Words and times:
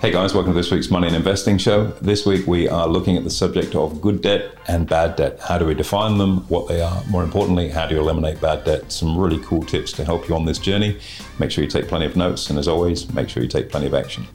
Hey 0.00 0.12
guys, 0.12 0.32
welcome 0.32 0.54
to 0.54 0.56
this 0.56 0.70
week's 0.70 0.90
Money 0.90 1.08
and 1.08 1.16
Investing 1.16 1.58
Show. 1.58 1.88
This 2.00 2.24
week 2.24 2.46
we 2.46 2.66
are 2.66 2.88
looking 2.88 3.18
at 3.18 3.24
the 3.24 3.28
subject 3.28 3.74
of 3.74 4.00
good 4.00 4.22
debt 4.22 4.54
and 4.66 4.88
bad 4.88 5.14
debt. 5.14 5.38
How 5.40 5.58
do 5.58 5.66
we 5.66 5.74
define 5.74 6.16
them, 6.16 6.38
what 6.48 6.68
they 6.68 6.80
are? 6.80 7.04
More 7.10 7.22
importantly, 7.22 7.68
how 7.68 7.86
do 7.86 7.96
you 7.96 8.00
eliminate 8.00 8.40
bad 8.40 8.64
debt? 8.64 8.90
Some 8.90 9.18
really 9.18 9.40
cool 9.40 9.62
tips 9.62 9.92
to 9.92 10.04
help 10.06 10.26
you 10.26 10.34
on 10.34 10.46
this 10.46 10.58
journey. 10.58 10.98
Make 11.38 11.50
sure 11.50 11.62
you 11.62 11.68
take 11.68 11.86
plenty 11.86 12.06
of 12.06 12.16
notes, 12.16 12.48
and 12.48 12.58
as 12.58 12.66
always, 12.66 13.12
make 13.12 13.28
sure 13.28 13.42
you 13.42 13.48
take 13.50 13.68
plenty 13.68 13.88
of 13.88 13.92
action. 13.92 14.26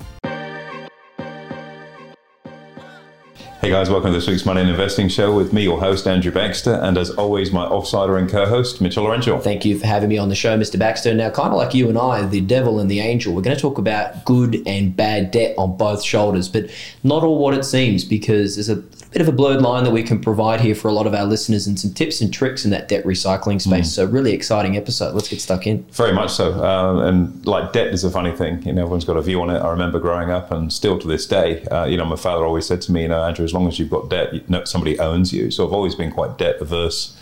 Hey 3.65 3.71
guys, 3.71 3.89
welcome 3.89 4.11
to 4.11 4.19
this 4.19 4.27
week's 4.27 4.45
Money 4.45 4.61
and 4.61 4.69
Investing 4.69 5.09
Show 5.09 5.35
with 5.35 5.51
me, 5.51 5.63
your 5.63 5.79
host, 5.79 6.05
Andrew 6.05 6.31
Baxter, 6.31 6.75
and 6.83 6.99
as 6.99 7.09
always, 7.09 7.51
my 7.51 7.65
offsider 7.65 8.15
and 8.19 8.29
co 8.29 8.45
host, 8.45 8.79
Mitchell 8.79 9.05
Laurential. 9.05 9.39
Thank 9.39 9.65
you 9.65 9.79
for 9.79 9.87
having 9.87 10.09
me 10.09 10.19
on 10.19 10.29
the 10.29 10.35
show, 10.35 10.55
Mr. 10.55 10.77
Baxter. 10.77 11.15
Now, 11.15 11.31
kind 11.31 11.49
of 11.49 11.57
like 11.57 11.73
you 11.73 11.89
and 11.89 11.97
I, 11.97 12.23
the 12.27 12.41
devil 12.41 12.79
and 12.79 12.91
the 12.91 12.99
angel, 12.99 13.33
we're 13.33 13.41
going 13.41 13.55
to 13.55 13.61
talk 13.61 13.79
about 13.79 14.23
good 14.23 14.61
and 14.67 14.95
bad 14.95 15.31
debt 15.31 15.55
on 15.57 15.77
both 15.77 16.03
shoulders, 16.03 16.47
but 16.47 16.69
not 17.03 17.23
all 17.23 17.39
what 17.39 17.55
it 17.55 17.63
seems 17.63 18.05
because 18.05 18.55
there's 18.55 18.69
a 18.69 18.83
bit 19.15 19.21
of 19.21 19.29
a 19.29 19.31
blurred 19.31 19.61
line 19.61 19.85
that 19.85 19.91
we 19.91 20.03
can 20.03 20.19
provide 20.19 20.59
here 20.59 20.75
for 20.75 20.89
a 20.89 20.91
lot 20.91 21.07
of 21.07 21.13
our 21.13 21.23
listeners 21.23 21.67
and 21.67 21.79
some 21.79 21.93
tips 21.93 22.19
and 22.19 22.33
tricks 22.33 22.65
in 22.65 22.71
that 22.71 22.89
debt 22.89 23.01
recycling 23.05 23.61
space. 23.61 23.87
Mm. 23.87 23.95
So, 23.95 24.05
really 24.07 24.33
exciting 24.33 24.75
episode. 24.75 25.15
Let's 25.15 25.29
get 25.29 25.39
stuck 25.39 25.65
in. 25.65 25.83
Very 25.91 26.11
much 26.11 26.31
so. 26.31 26.51
Um, 26.61 26.99
and 26.99 27.45
like 27.47 27.71
debt 27.71 27.93
is 27.93 28.03
a 28.03 28.11
funny 28.11 28.33
thing. 28.33 28.61
You 28.63 28.73
know, 28.73 28.81
everyone's 28.81 29.05
got 29.05 29.15
a 29.15 29.21
view 29.21 29.41
on 29.41 29.49
it. 29.49 29.59
I 29.59 29.69
remember 29.69 30.01
growing 30.01 30.31
up, 30.31 30.51
and 30.51 30.71
still 30.71 30.99
to 30.99 31.07
this 31.07 31.25
day, 31.25 31.63
uh, 31.67 31.85
you 31.85 31.95
know, 31.95 32.03
my 32.03 32.17
father 32.17 32.43
always 32.43 32.65
said 32.65 32.81
to 32.81 32.91
me, 32.91 33.03
you 33.03 33.07
know, 33.07 33.23
Andrew, 33.23 33.45
as 33.45 33.53
long 33.53 33.69
as 33.69 33.79
you've 33.79 33.89
got 33.89 34.09
debt, 34.09 34.33
somebody 34.67 34.99
owns 34.99 35.31
you. 35.31 35.49
So, 35.49 35.65
I've 35.65 35.71
always 35.71 35.95
been 35.95 36.11
quite 36.11 36.37
debt 36.37 36.57
averse 36.59 37.15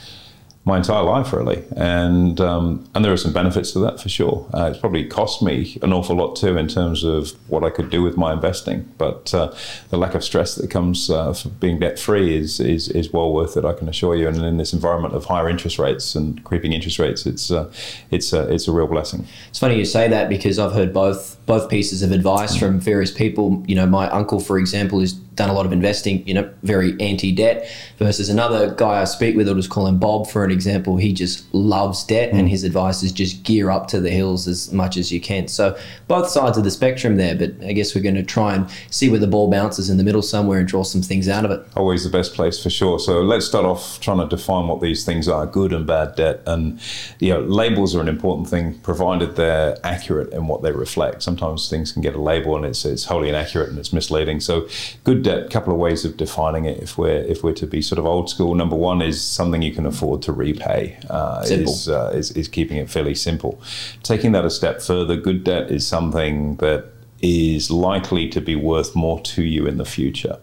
my 0.66 0.78
entire 0.78 1.04
life 1.04 1.34
really, 1.34 1.62
and 1.76 2.40
um, 2.40 2.88
and 2.96 3.04
there 3.04 3.12
are 3.12 3.18
some 3.18 3.34
benefits 3.34 3.74
to 3.74 3.80
that 3.80 4.00
for 4.00 4.08
sure. 4.08 4.48
Uh, 4.54 4.70
it's 4.72 4.80
probably 4.80 5.06
cost 5.06 5.42
me 5.42 5.78
an 5.82 5.92
awful 5.92 6.16
lot 6.16 6.36
too 6.38 6.56
in 6.58 6.70
terms 6.70 7.04
of 7.04 7.32
what 7.50 7.66
I 7.66 7.70
could 7.70 7.90
do 7.90 8.02
with 8.02 8.16
my 8.16 8.32
investing, 8.32 8.90
but 8.98 9.34
uh, 9.34 9.54
the 9.90 9.98
lack 9.98 10.16
of 10.16 10.24
stress 10.24 10.56
that 10.56 10.70
comes 10.70 11.10
uh, 11.10 11.34
from 11.34 11.52
being 11.60 11.80
debt 11.80 12.00
free 12.00 12.38
is, 12.38 12.62
is 12.62 12.88
is 12.88 13.12
well 13.12 13.34
worth 13.34 13.58
it. 13.58 13.66
I 13.66 13.74
can 13.74 13.90
assure 13.90 14.16
you. 14.16 14.30
And 14.30 14.38
in 14.38 14.56
this 14.56 14.72
environment 14.72 15.14
of 15.14 15.26
higher 15.26 15.50
interest 15.50 15.80
rates 15.80 16.16
and 16.16 16.42
creeping 16.46 16.72
interest 16.72 16.98
rates, 16.98 17.26
it's 17.26 17.52
uh, 17.52 17.70
it's 18.10 18.32
a 18.32 18.50
it's 18.50 18.70
a 18.70 18.72
real 18.72 18.88
blessing. 18.88 19.28
It's 19.50 19.60
funny 19.60 19.78
you 19.78 19.86
say 19.86 20.08
that 20.08 20.30
because 20.30 20.60
I've 20.60 20.74
heard 20.74 20.94
both 20.94 21.38
both 21.46 21.70
pieces 21.70 22.04
of 22.04 22.14
advice 22.14 22.56
from 22.56 22.80
various 22.80 23.12
people. 23.12 23.66
You 23.68 23.76
know, 23.76 23.86
my 23.86 24.10
uncle, 24.10 24.40
for 24.40 24.58
example, 24.58 25.02
is 25.02 25.14
done 25.36 25.50
a 25.50 25.54
lot 25.54 25.66
of 25.66 25.72
investing, 25.72 26.26
you 26.28 26.34
know, 26.34 26.52
very 26.64 27.00
anti-debt, 27.00 27.68
versus 27.98 28.30
another 28.30 28.74
guy 28.76 29.02
I 29.02 29.06
speak 29.06 29.36
with, 29.36 29.48
I'll 29.48 29.56
just 29.56 29.70
call 29.70 29.88
him 29.88 30.00
Bob 30.00 30.28
for 30.28 30.44
an 30.44 30.52
example. 30.52 30.98
He 30.98 31.14
just 31.14 31.52
loves 31.54 32.04
debt, 32.04 32.32
mm. 32.32 32.40
and 32.40 32.50
his 32.50 32.64
advice 32.64 33.04
is 33.04 33.12
just 33.12 33.44
gear 33.44 33.70
up 33.70 33.88
to 33.88 34.00
the 34.00 34.10
hills 34.10 34.48
as 34.48 34.72
much 34.72 34.98
as 34.98 35.12
you 35.12 35.20
can. 35.20 35.48
So 35.48 35.78
both 36.08 36.30
sides 36.30 36.58
of 36.58 36.64
the 36.64 36.72
spectrum 36.72 37.18
there, 37.18 37.36
but 37.36 37.52
I 37.66 37.74
guess 37.74 37.96
we're 37.96 38.02
going 38.02 38.16
to 38.16 38.24
try 38.24 38.56
and 38.56 38.70
see 38.90 39.10
where 39.10 39.20
the 39.20 39.28
ball 39.28 39.50
bounces 39.50 39.90
in 39.90 39.98
the 39.98 40.04
middle 40.04 40.22
somewhere 40.22 40.60
and 40.60 40.68
draw 40.68 40.84
some 40.84 41.02
things 41.02 41.28
out 41.28 41.46
of 41.46 41.52
it. 41.52 41.66
Always 41.76 42.04
the 42.04 42.10
best 42.10 42.34
place 42.34 42.62
for 42.62 42.70
sure. 42.70 43.00
So 43.00 43.22
let's 43.22 43.46
start 43.46 43.66
off 43.66 44.00
trying 44.00 44.20
to 44.20 44.28
define 44.28 44.68
what 44.68 44.82
these 44.82 45.06
things 45.06 45.28
are: 45.28 45.46
good 45.46 45.74
and 45.74 45.88
bad 45.88 46.16
debt. 46.16 46.42
And 46.46 46.80
you 47.20 47.34
know, 47.34 47.42
labels 47.42 47.96
are 47.96 48.02
an 48.02 48.08
important 48.08 48.50
thing, 48.50 48.80
provided 48.80 49.36
they're 49.36 49.78
accurate 49.84 50.32
in 50.34 50.48
what 50.48 50.62
they 50.62 50.72
reflect. 50.72 51.24
Sometimes 51.24 51.70
things 51.70 51.92
can 51.92 52.02
get 52.02 52.16
a 52.16 52.22
label 52.22 52.56
and 52.56 52.66
it's 52.66 52.86
it's 52.86 53.06
wholly 53.06 53.30
inaccurate 53.30 53.70
and 53.70 53.80
it's 53.80 53.94
misleading. 53.94 54.40
So 54.40 54.68
good 55.04 55.23
a 55.28 55.48
couple 55.50 55.74
of 55.74 55.80
ways 55.80 56.06
of 56.06 56.18
defining 56.18 56.66
it. 56.66 56.82
If 56.82 56.98
we're 56.98 57.22
if 57.24 57.44
we're 57.44 57.54
to 57.54 57.68
be 57.68 57.82
sort 57.82 58.00
of 58.00 58.06
old 58.06 58.30
school, 58.30 58.56
number 58.56 58.76
one 58.76 59.02
is 59.02 59.22
something 59.22 59.62
you 59.62 59.74
can 59.74 59.86
afford 59.86 60.22
to 60.24 60.32
repay. 60.32 60.98
Uh, 61.10 61.44
is, 61.46 61.90
uh, 61.90 62.12
is 62.14 62.32
is 62.32 62.48
keeping 62.48 62.78
it 62.78 62.90
fairly 62.90 63.16
simple. 63.16 63.62
Taking 64.04 64.32
that 64.34 64.46
a 64.46 64.50
step 64.50 64.82
further, 64.82 65.16
good 65.16 65.44
debt 65.44 65.72
is 65.72 65.86
something 65.86 66.58
that 66.58 66.86
is 67.24 67.72
likely 67.72 68.28
to 68.28 68.42
be 68.42 68.54
worth 68.54 68.94
more 68.96 69.18
to 69.22 69.44
you 69.44 69.66
in 69.66 69.78
the 69.78 69.86
future. 69.86 70.38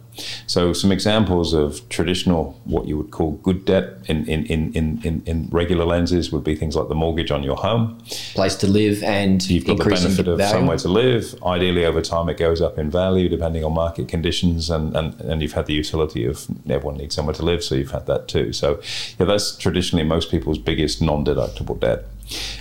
So, 0.47 0.73
some 0.73 0.91
examples 0.91 1.53
of 1.53 1.86
traditional, 1.89 2.59
what 2.64 2.89
you 2.89 2.97
would 2.97 3.11
call 3.11 3.33
good 3.42 3.64
debt 3.64 3.98
in, 4.06 4.27
in, 4.27 4.47
in, 4.47 4.73
in, 5.05 5.23
in 5.25 5.48
regular 5.51 5.85
lenses 5.85 6.33
would 6.33 6.42
be 6.42 6.57
things 6.57 6.77
like 6.77 6.89
the 6.89 6.95
mortgage 6.95 7.30
on 7.30 7.42
your 7.42 7.57
home, 7.57 7.98
place 8.35 8.57
to 8.57 8.67
live, 8.67 9.02
and 9.02 9.48
you've 9.48 9.67
got 9.67 9.79
the 9.79 9.85
benefit 9.85 10.27
of 10.27 10.39
value. 10.39 10.52
somewhere 10.52 10.79
to 10.79 10.89
live. 10.89 11.35
Ideally, 11.45 11.85
over 11.85 12.01
time, 12.01 12.29
it 12.29 12.39
goes 12.39 12.61
up 12.61 12.79
in 12.79 12.91
value 12.91 13.29
depending 13.29 13.62
on 13.62 13.73
market 13.73 14.08
conditions, 14.08 14.70
and, 14.70 14.97
and, 14.97 15.20
and 15.20 15.42
you've 15.42 15.52
had 15.52 15.67
the 15.67 15.74
utility 15.74 16.24
of 16.24 16.47
everyone 16.68 16.97
needs 16.97 17.14
somewhere 17.14 17.35
to 17.35 17.45
live, 17.45 17.62
so 17.62 17.74
you've 17.74 17.92
had 17.92 18.07
that 18.07 18.27
too. 18.27 18.52
So, 18.52 18.80
yeah, 19.18 19.27
that's 19.27 19.57
traditionally 19.57 20.05
most 20.05 20.30
people's 20.30 20.58
biggest 20.58 21.01
non 21.01 21.24
deductible 21.24 21.79
debt. 21.79 22.05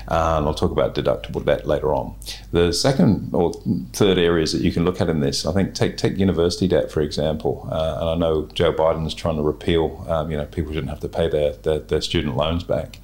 Uh, 0.08 0.38
and 0.38 0.48
I'll 0.48 0.54
talk 0.54 0.72
about 0.72 0.96
deductible 0.96 1.44
debt 1.46 1.68
later 1.68 1.94
on. 1.94 2.16
The 2.52 2.74
second 2.74 3.30
or 3.34 3.54
third 3.94 4.18
areas 4.18 4.54
that 4.54 4.62
you 4.62 4.72
can 4.72 4.86
look 4.86 5.02
at 5.02 5.10
in 5.10 5.20
this, 5.20 5.46
I 5.46 5.54
think, 5.54 5.76
take 5.76 5.98
take 5.98 6.18
university 6.18 6.68
debt 6.68 6.92
for 6.92 7.02
example. 7.02 7.68
Uh, 7.72 7.98
and 8.00 8.10
I 8.10 8.16
know 8.16 8.48
Joe 8.54 8.74
Biden 8.74 9.06
is 9.06 9.14
trying 9.14 9.38
to 9.38 9.42
repeal, 9.42 10.06
um, 10.10 10.32
you 10.32 10.38
know, 10.38 10.46
people 10.46 10.74
shouldn't 10.74 10.90
have 10.90 11.00
to 11.02 11.10
pay 11.10 11.28
their, 11.30 11.54
their, 11.54 11.80
their 11.80 12.02
student 12.02 12.36
loans 12.36 12.64
back. 12.64 13.00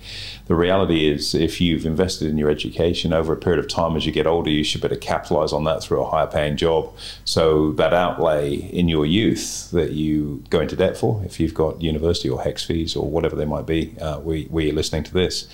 The 0.47 0.55
reality 0.55 1.09
is, 1.09 1.33
if 1.33 1.59
you've 1.59 1.85
invested 1.85 2.29
in 2.29 2.37
your 2.37 2.49
education 2.49 3.13
over 3.13 3.33
a 3.33 3.37
period 3.37 3.59
of 3.59 3.67
time 3.67 3.95
as 3.95 4.05
you 4.05 4.11
get 4.11 4.27
older, 4.27 4.49
you 4.49 4.63
should 4.63 4.81
better 4.81 4.95
capitalize 4.95 5.51
on 5.51 5.63
that 5.63 5.81
through 5.83 6.01
a 6.01 6.09
higher 6.09 6.27
paying 6.27 6.55
job. 6.55 6.93
So 7.23 7.71
that 7.73 7.93
outlay 7.93 8.55
in 8.55 8.87
your 8.87 9.05
youth 9.05 9.71
that 9.71 9.91
you 9.91 10.43
go 10.49 10.61
into 10.61 10.75
debt 10.75 10.97
for, 10.97 11.23
if 11.25 11.39
you've 11.39 11.53
got 11.53 11.81
university 11.81 12.29
or 12.29 12.39
HECS 12.39 12.65
fees 12.65 12.95
or 12.95 13.09
whatever 13.09 13.35
they 13.35 13.45
might 13.45 13.65
be, 13.65 13.95
uh, 13.99 14.19
where, 14.19 14.41
where 14.43 14.65
you're 14.65 14.75
listening 14.75 15.03
to 15.03 15.13
this, 15.13 15.47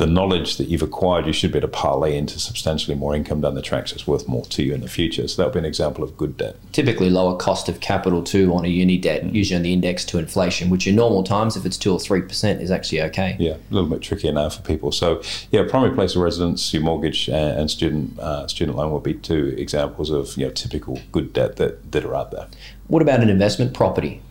the 0.00 0.06
knowledge 0.06 0.56
that 0.56 0.68
you've 0.68 0.82
acquired, 0.82 1.26
you 1.26 1.32
should 1.32 1.52
be 1.52 1.58
able 1.58 1.68
to 1.68 1.72
parlay 1.72 2.16
into 2.16 2.40
substantially 2.40 2.96
more 2.96 3.14
income 3.14 3.42
down 3.42 3.54
the 3.54 3.60
tracks 3.60 3.92
it's 3.92 4.06
worth 4.06 4.26
more 4.26 4.46
to 4.46 4.62
you 4.62 4.72
in 4.72 4.80
the 4.80 4.88
future. 4.88 5.28
So 5.28 5.42
that 5.42 5.48
would 5.48 5.52
be 5.52 5.58
an 5.58 5.66
example 5.66 6.02
of 6.02 6.16
good 6.16 6.38
debt. 6.38 6.56
Typically, 6.72 7.10
lower 7.10 7.36
cost 7.36 7.68
of 7.68 7.80
capital 7.80 8.24
too 8.24 8.54
on 8.54 8.64
a 8.64 8.68
uni 8.68 8.96
debt, 8.96 9.24
mm. 9.24 9.34
usually 9.34 9.56
on 9.56 9.62
the 9.62 9.74
index 9.74 10.06
to 10.06 10.18
inflation, 10.18 10.70
which 10.70 10.86
in 10.86 10.96
normal 10.96 11.22
times, 11.22 11.54
if 11.54 11.66
it's 11.66 11.76
two 11.76 11.92
or 11.92 12.00
three 12.00 12.22
percent, 12.22 12.62
is 12.62 12.70
actually 12.70 13.02
okay. 13.02 13.36
Yeah, 13.38 13.56
a 13.56 13.74
little 13.74 13.90
bit 13.90 14.00
trickier 14.00 14.32
now 14.32 14.48
for 14.48 14.62
people. 14.62 14.90
So 14.90 15.22
yeah, 15.50 15.64
primary 15.68 15.94
place 15.94 16.16
of 16.16 16.22
residence, 16.22 16.72
your 16.72 16.82
mortgage, 16.82 17.28
and 17.28 17.70
student 17.70 18.18
uh, 18.18 18.48
student 18.48 18.78
loan 18.78 18.92
would 18.92 19.02
be 19.02 19.14
two 19.14 19.54
examples 19.58 20.08
of 20.08 20.34
you 20.38 20.46
know 20.46 20.52
typical 20.52 20.98
good 21.12 21.34
debt 21.34 21.56
that 21.56 21.92
that 21.92 22.06
are 22.06 22.14
out 22.14 22.30
there. 22.30 22.48
What 22.86 23.02
about 23.02 23.20
an 23.20 23.28
investment 23.28 23.74
property? 23.74 24.22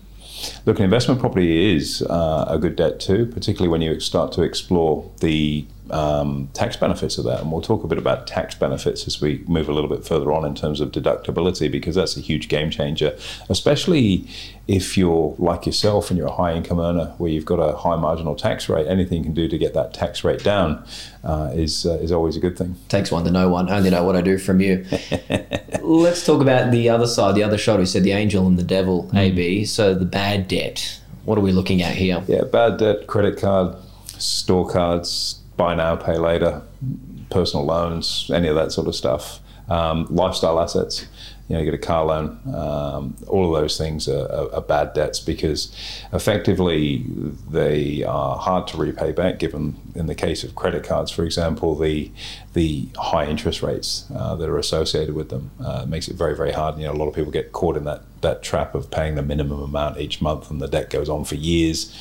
Look, 0.66 0.79
an 0.79 0.85
investment 0.85 1.19
property 1.19 1.75
is 1.75 2.01
uh, 2.03 2.45
a 2.47 2.57
good 2.57 2.75
debt 2.75 3.00
too, 3.00 3.25
particularly 3.25 3.69
when 3.69 3.81
you 3.81 4.00
start 4.00 4.31
to 4.33 4.41
explore 4.41 5.09
the 5.19 5.66
um, 5.91 6.50
tax 6.53 6.75
benefits 6.75 7.17
of 7.17 7.25
that. 7.25 7.41
And 7.41 7.51
we'll 7.51 7.61
talk 7.61 7.83
a 7.83 7.88
bit 7.88 7.97
about 7.97 8.27
tax 8.27 8.55
benefits 8.55 9.07
as 9.07 9.22
we 9.22 9.44
move 9.47 9.69
a 9.69 9.73
little 9.73 9.89
bit 9.89 10.05
further 10.05 10.31
on 10.31 10.45
in 10.45 10.55
terms 10.55 10.81
of 10.81 10.91
deductibility, 10.91 11.72
because 11.72 11.95
that's 11.95 12.17
a 12.17 12.22
huge 12.22 12.50
game 12.50 12.69
changer, 12.69 13.17
especially 13.50 14.28
if 14.67 14.97
you're 14.97 15.35
like 15.39 15.66
yourself 15.66 16.11
and 16.11 16.17
you're 16.17 16.28
a 16.28 16.31
high 16.31 16.53
income 16.53 16.79
earner 16.79 17.05
where 17.17 17.31
you've 17.31 17.45
got 17.45 17.57
a 17.57 17.75
high 17.75 17.95
marginal 17.95 18.35
tax 18.35 18.69
rate. 18.69 18.88
Anything 18.88 19.19
you 19.19 19.23
can 19.23 19.33
do 19.33 19.47
to 19.47 19.57
get 19.57 19.73
that 19.73 19.94
tax 19.94 20.23
rate 20.23 20.44
down 20.44 20.83
uh, 21.23 21.51
is, 21.53 21.85
uh, 21.85 21.94
is 21.94 22.11
always 22.11 22.35
a 22.38 22.39
good 22.39 22.57
thing. 22.57 22.75
Takes 22.88 23.11
one 23.11 23.23
to 23.23 23.31
know 23.31 23.49
one. 23.49 23.69
I 23.69 23.78
only 23.78 23.89
know 23.89 24.03
what 24.03 24.16
I 24.16 24.22
do 24.22 24.38
from 24.38 24.61
you. 24.61 24.85
Let's 25.81 26.25
talk 26.25 26.41
about 26.41 26.72
the 26.72 26.89
other 26.89 27.07
side, 27.07 27.33
the 27.35 27.44
other 27.44 27.57
shoulder. 27.57 27.81
You 27.81 27.88
said 27.88 28.03
the 28.03 28.11
angel 28.11 28.45
and 28.45 28.59
the 28.59 28.63
devil, 28.63 29.05
mm. 29.05 29.17
AB. 29.17 29.66
So 29.66 29.95
the 29.95 30.05
bad 30.05 30.47
debt. 30.47 30.99
What 31.25 31.38
are 31.38 31.41
we 31.41 31.51
looking 31.51 31.81
at 31.81 31.95
here? 31.95 32.23
Yeah, 32.28 32.44
bad 32.44 32.78
debt, 32.78 33.07
credit 33.07 33.39
card, 33.39 33.75
store 34.17 34.69
cards, 34.69 35.39
buy 35.59 35.75
now, 35.75 35.96
pay 35.97 36.18
later, 36.18 36.64
personal 37.30 37.66
loans, 37.66 38.31
any 38.34 38.47
of 38.47 38.56
that 38.56 38.72
sort 38.72 38.88
of 38.88 38.96
stuff, 38.96 39.42
um, 39.68 40.08
lifestyle 40.09 40.59
assets. 40.59 41.06
You 41.47 41.56
know, 41.56 41.62
you 41.62 41.66
get 41.66 41.74
a 41.74 41.80
car 41.80 42.06
loan. 42.06 42.40
Um, 42.56 43.16
all 43.28 43.53
of 43.53 43.59
those 43.59 43.75
things 43.75 44.08
are, 44.08 44.31
are, 44.31 44.53
are, 44.53 44.62
bad 44.62 44.94
debts 44.94 45.20
because 45.20 45.75
effectively 46.14 47.03
they 47.50 48.03
are 48.03 48.38
hard 48.38 48.68
to 48.68 48.78
repay 48.78 49.12
back. 49.12 49.40
Given 49.40 49.75
in 49.96 50.06
the 50.06 50.14
case 50.14 50.44
of 50.44 50.53
credit 50.53 50.84
cards, 50.84 51.12
for 51.12 51.24
example, 51.24 51.76
the 51.76 52.12
the 52.53 52.88
high 52.97 53.26
interest 53.26 53.64
rates 53.64 54.06
uh, 54.16 54.36
that 54.36 54.47
are 54.47 54.59
associated 54.59 55.16
with 55.16 55.30
them 55.30 55.50
uh, 55.59 55.86
makes 55.88 56.08
it 56.08 56.16
very 56.16 56.36
very 56.36 56.52
hard. 56.52 56.78
You 56.78 56.86
know, 56.86 56.94
a 56.94 57.00
lot 57.02 57.08
of 57.08 57.16
people 57.16 57.31
get 57.31 57.52
caught 57.52 57.76
in 57.78 57.84
that 57.85 58.03
that 58.22 58.44
trap 58.44 58.76
of 58.76 58.91
paying 58.91 59.16
the 59.16 59.23
minimum 59.23 59.62
amount 59.64 59.97
each 60.00 60.22
month, 60.22 60.52
and 60.52 60.62
the 60.62 60.67
debt 60.67 60.91
goes 60.91 61.09
on 61.09 61.26
for 61.26 61.35
years 61.35 61.96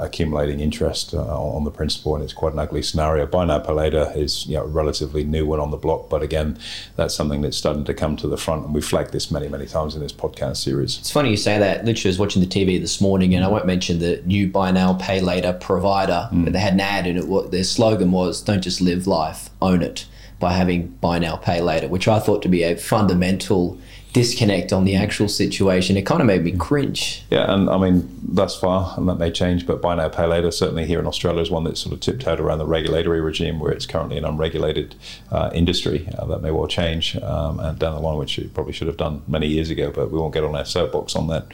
accumulating 0.00 0.60
interest 0.60 1.14
uh, 1.14 1.18
on 1.18 1.64
the 1.64 1.70
principal, 1.70 2.14
and 2.14 2.22
it's 2.22 2.32
quite 2.32 2.52
an 2.52 2.58
ugly 2.58 2.82
scenario. 2.82 3.26
Buy 3.26 3.44
now, 3.44 3.58
pay 3.58 3.72
later 3.72 4.12
is 4.14 4.46
you 4.46 4.56
know, 4.56 4.62
a 4.62 4.66
relatively 4.66 5.24
new 5.24 5.46
one 5.46 5.60
on 5.60 5.70
the 5.70 5.76
block, 5.76 6.08
but 6.08 6.22
again, 6.22 6.58
that's 6.96 7.14
something 7.14 7.40
that's 7.40 7.56
starting 7.56 7.84
to 7.84 7.94
come 7.94 8.16
to 8.16 8.28
the 8.28 8.36
front, 8.36 8.66
and 8.66 8.74
we've 8.74 8.84
flagged 8.84 9.12
this 9.12 9.30
many, 9.30 9.48
many 9.48 9.66
times 9.66 9.94
in 9.94 10.00
this 10.00 10.12
podcast 10.12 10.58
series. 10.58 10.98
It's 10.98 11.10
funny 11.10 11.30
you 11.30 11.36
say 11.36 11.58
that. 11.58 11.84
Literally, 11.84 12.10
I 12.10 12.12
was 12.12 12.18
watching 12.18 12.42
the 12.42 12.48
TV 12.48 12.80
this 12.80 13.00
morning, 13.00 13.34
and 13.34 13.44
I 13.44 13.48
won't 13.48 13.66
mention 13.66 13.98
the 13.98 14.22
new 14.24 14.48
buy 14.48 14.70
now, 14.70 14.94
pay 14.94 15.20
later 15.20 15.52
provider, 15.52 16.28
mm. 16.32 16.44
but 16.44 16.52
they 16.52 16.60
had 16.60 16.74
an 16.74 16.80
ad, 16.80 17.06
and 17.06 17.18
it, 17.18 17.50
their 17.50 17.64
slogan 17.64 18.12
was 18.12 18.42
"Don't 18.42 18.62
just 18.62 18.80
live 18.80 19.06
life, 19.06 19.50
own 19.60 19.82
it." 19.82 20.06
By 20.38 20.54
having 20.54 20.86
buy 21.02 21.18
now, 21.18 21.36
pay 21.36 21.60
later, 21.60 21.86
which 21.86 22.08
I 22.08 22.18
thought 22.18 22.40
to 22.42 22.48
be 22.48 22.62
a 22.62 22.74
fundamental 22.74 23.78
disconnect 24.12 24.72
on 24.72 24.84
the 24.84 24.96
actual 24.96 25.28
situation. 25.28 25.96
It 25.96 26.06
kind 26.06 26.20
of 26.20 26.26
made 26.26 26.42
me 26.42 26.52
cringe. 26.52 27.24
Yeah, 27.30 27.52
and 27.52 27.70
I 27.70 27.78
mean, 27.78 28.08
thus 28.22 28.58
far, 28.58 28.94
and 28.96 29.08
that 29.08 29.16
may 29.16 29.30
change, 29.30 29.66
but 29.66 29.80
buy 29.80 29.94
now, 29.94 30.08
pay 30.08 30.26
later, 30.26 30.50
certainly 30.50 30.86
here 30.86 30.98
in 30.98 31.06
Australia, 31.06 31.40
is 31.40 31.50
one 31.50 31.64
that's 31.64 31.80
sort 31.80 31.92
of 31.92 32.00
tiptoed 32.00 32.40
around 32.40 32.58
the 32.58 32.66
regulatory 32.66 33.20
regime 33.20 33.60
where 33.60 33.72
it's 33.72 33.86
currently 33.86 34.18
an 34.18 34.24
unregulated 34.24 34.96
uh, 35.30 35.50
industry. 35.54 36.08
Uh, 36.18 36.24
that 36.26 36.42
may 36.42 36.50
well 36.50 36.66
change 36.66 37.16
um, 37.18 37.60
and 37.60 37.78
down 37.78 37.94
the 37.94 38.00
line, 38.00 38.18
which 38.18 38.38
it 38.38 38.52
probably 38.52 38.72
should 38.72 38.88
have 38.88 38.96
done 38.96 39.22
many 39.28 39.46
years 39.46 39.70
ago, 39.70 39.90
but 39.90 40.10
we 40.10 40.18
won't 40.18 40.34
get 40.34 40.44
on 40.44 40.56
our 40.56 40.64
soapbox 40.64 41.14
on 41.14 41.28
that. 41.28 41.46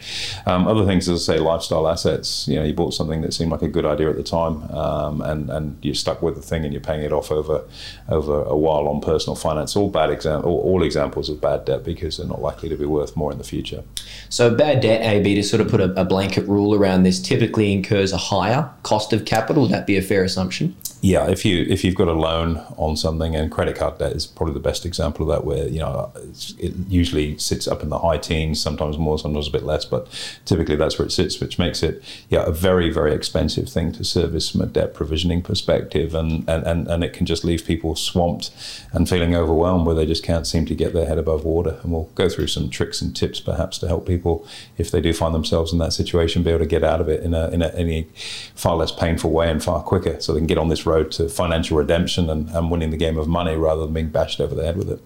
Um, 0.46 0.66
other 0.66 0.86
things, 0.86 1.08
as 1.08 1.28
I 1.28 1.34
say, 1.34 1.40
lifestyle 1.40 1.86
assets. 1.88 2.48
You 2.48 2.56
know, 2.56 2.64
you 2.64 2.72
bought 2.72 2.94
something 2.94 3.20
that 3.22 3.34
seemed 3.34 3.50
like 3.50 3.62
a 3.62 3.68
good 3.68 3.84
idea 3.84 4.08
at 4.08 4.16
the 4.16 4.22
time, 4.22 4.62
um, 4.70 5.20
and 5.20 5.50
and 5.50 5.78
you're 5.82 5.94
stuck 5.94 6.22
with 6.22 6.36
the 6.36 6.42
thing, 6.42 6.64
and 6.64 6.72
you're 6.72 6.82
paying 6.82 7.02
it 7.02 7.12
off 7.12 7.30
over 7.30 7.64
over 8.08 8.42
a 8.44 8.56
while 8.56 8.88
on 8.88 9.00
personal 9.00 9.36
finance. 9.36 9.76
All 9.76 9.90
bad 9.90 10.10
example, 10.10 10.50
all, 10.50 10.60
all 10.60 10.82
examples 10.82 11.28
of 11.28 11.40
bad 11.40 11.64
debt 11.66 11.84
because 11.84 12.16
they're 12.16 12.26
not 12.26 12.40
likely 12.46 12.68
to 12.68 12.76
be 12.76 12.86
worth 12.86 13.16
more 13.16 13.32
in 13.32 13.38
the 13.38 13.44
future. 13.44 13.82
So 14.28 14.54
bad 14.54 14.80
debt, 14.80 15.02
AB, 15.02 15.34
to 15.34 15.42
sort 15.42 15.60
of 15.60 15.68
put 15.68 15.80
a, 15.80 16.00
a 16.00 16.04
blanket 16.04 16.46
rule 16.46 16.74
around 16.74 17.02
this, 17.02 17.20
typically 17.20 17.72
incurs 17.72 18.12
a 18.12 18.16
higher 18.16 18.70
cost 18.82 19.12
of 19.12 19.24
capital. 19.24 19.62
Would 19.64 19.72
that 19.72 19.86
be 19.86 19.96
a 19.96 20.02
fair 20.02 20.24
assumption? 20.24 20.76
Yeah, 21.02 21.28
if 21.28 21.44
you 21.44 21.64
if 21.68 21.84
you've 21.84 21.94
got 21.94 22.08
a 22.08 22.14
loan 22.14 22.56
on 22.76 22.96
something, 22.96 23.36
and 23.36 23.52
credit 23.52 23.76
card 23.76 23.98
debt 23.98 24.12
is 24.12 24.26
probably 24.26 24.54
the 24.54 24.60
best 24.60 24.86
example 24.86 25.22
of 25.22 25.28
that, 25.28 25.44
where 25.44 25.68
you 25.68 25.78
know 25.80 26.10
it 26.58 26.72
usually 26.88 27.36
sits 27.36 27.68
up 27.68 27.82
in 27.82 27.90
the 27.90 27.98
high 27.98 28.16
teens, 28.16 28.60
sometimes 28.60 28.96
more, 28.96 29.18
sometimes 29.18 29.46
a 29.46 29.50
bit 29.50 29.62
less, 29.62 29.84
but 29.84 30.08
typically 30.46 30.74
that's 30.74 30.98
where 30.98 31.06
it 31.06 31.12
sits, 31.12 31.38
which 31.38 31.58
makes 31.58 31.82
it 31.82 32.02
yeah 32.28 32.44
a 32.44 32.50
very 32.50 32.90
very 32.90 33.14
expensive 33.14 33.68
thing 33.68 33.92
to 33.92 34.04
service 34.04 34.50
from 34.50 34.62
a 34.62 34.66
debt 34.66 34.94
provisioning 34.94 35.42
perspective, 35.42 36.14
and 36.14 36.48
and 36.48 36.64
and, 36.66 36.88
and 36.88 37.04
it 37.04 37.12
can 37.12 37.26
just 37.26 37.44
leave 37.44 37.64
people 37.64 37.94
swamped 37.94 38.50
and 38.92 39.08
feeling 39.08 39.34
overwhelmed 39.34 39.86
where 39.86 39.94
they 39.94 40.06
just 40.06 40.24
can't 40.24 40.46
seem 40.46 40.64
to 40.66 40.74
get 40.74 40.94
their 40.94 41.06
head 41.06 41.18
above 41.18 41.44
water. 41.44 41.78
And 41.82 41.92
we'll 41.92 42.10
go 42.14 42.28
through 42.28 42.35
some 42.44 42.68
tricks 42.68 43.00
and 43.00 43.14
tips 43.14 43.40
perhaps 43.40 43.78
to 43.78 43.88
help 43.88 44.06
people 44.06 44.46
if 44.76 44.90
they 44.90 45.00
do 45.00 45.12
find 45.12 45.34
themselves 45.34 45.72
in 45.72 45.78
that 45.78 45.92
situation, 45.92 46.42
be 46.42 46.50
able 46.50 46.60
to 46.60 46.66
get 46.66 46.84
out 46.84 47.00
of 47.00 47.08
it 47.08 47.22
in 47.22 47.34
a 47.34 47.48
in 47.48 47.62
a, 47.62 47.68
in 47.70 47.88
a 47.88 48.06
far 48.54 48.76
less 48.76 48.92
painful 48.92 49.30
way 49.30 49.50
and 49.50 49.62
far 49.62 49.82
quicker, 49.82 50.20
so 50.20 50.32
they 50.32 50.40
can 50.40 50.46
get 50.46 50.58
on 50.58 50.68
this 50.68 50.86
road 50.86 51.10
to 51.12 51.28
financial 51.28 51.76
redemption 51.76 52.28
and, 52.28 52.48
and 52.50 52.70
winning 52.70 52.90
the 52.90 52.96
game 52.96 53.16
of 53.16 53.26
money 53.26 53.54
rather 53.54 53.82
than 53.82 53.92
being 53.92 54.08
bashed 54.08 54.40
over 54.40 54.54
the 54.54 54.64
head 54.64 54.76
with 54.76 54.90
it. 54.90 55.00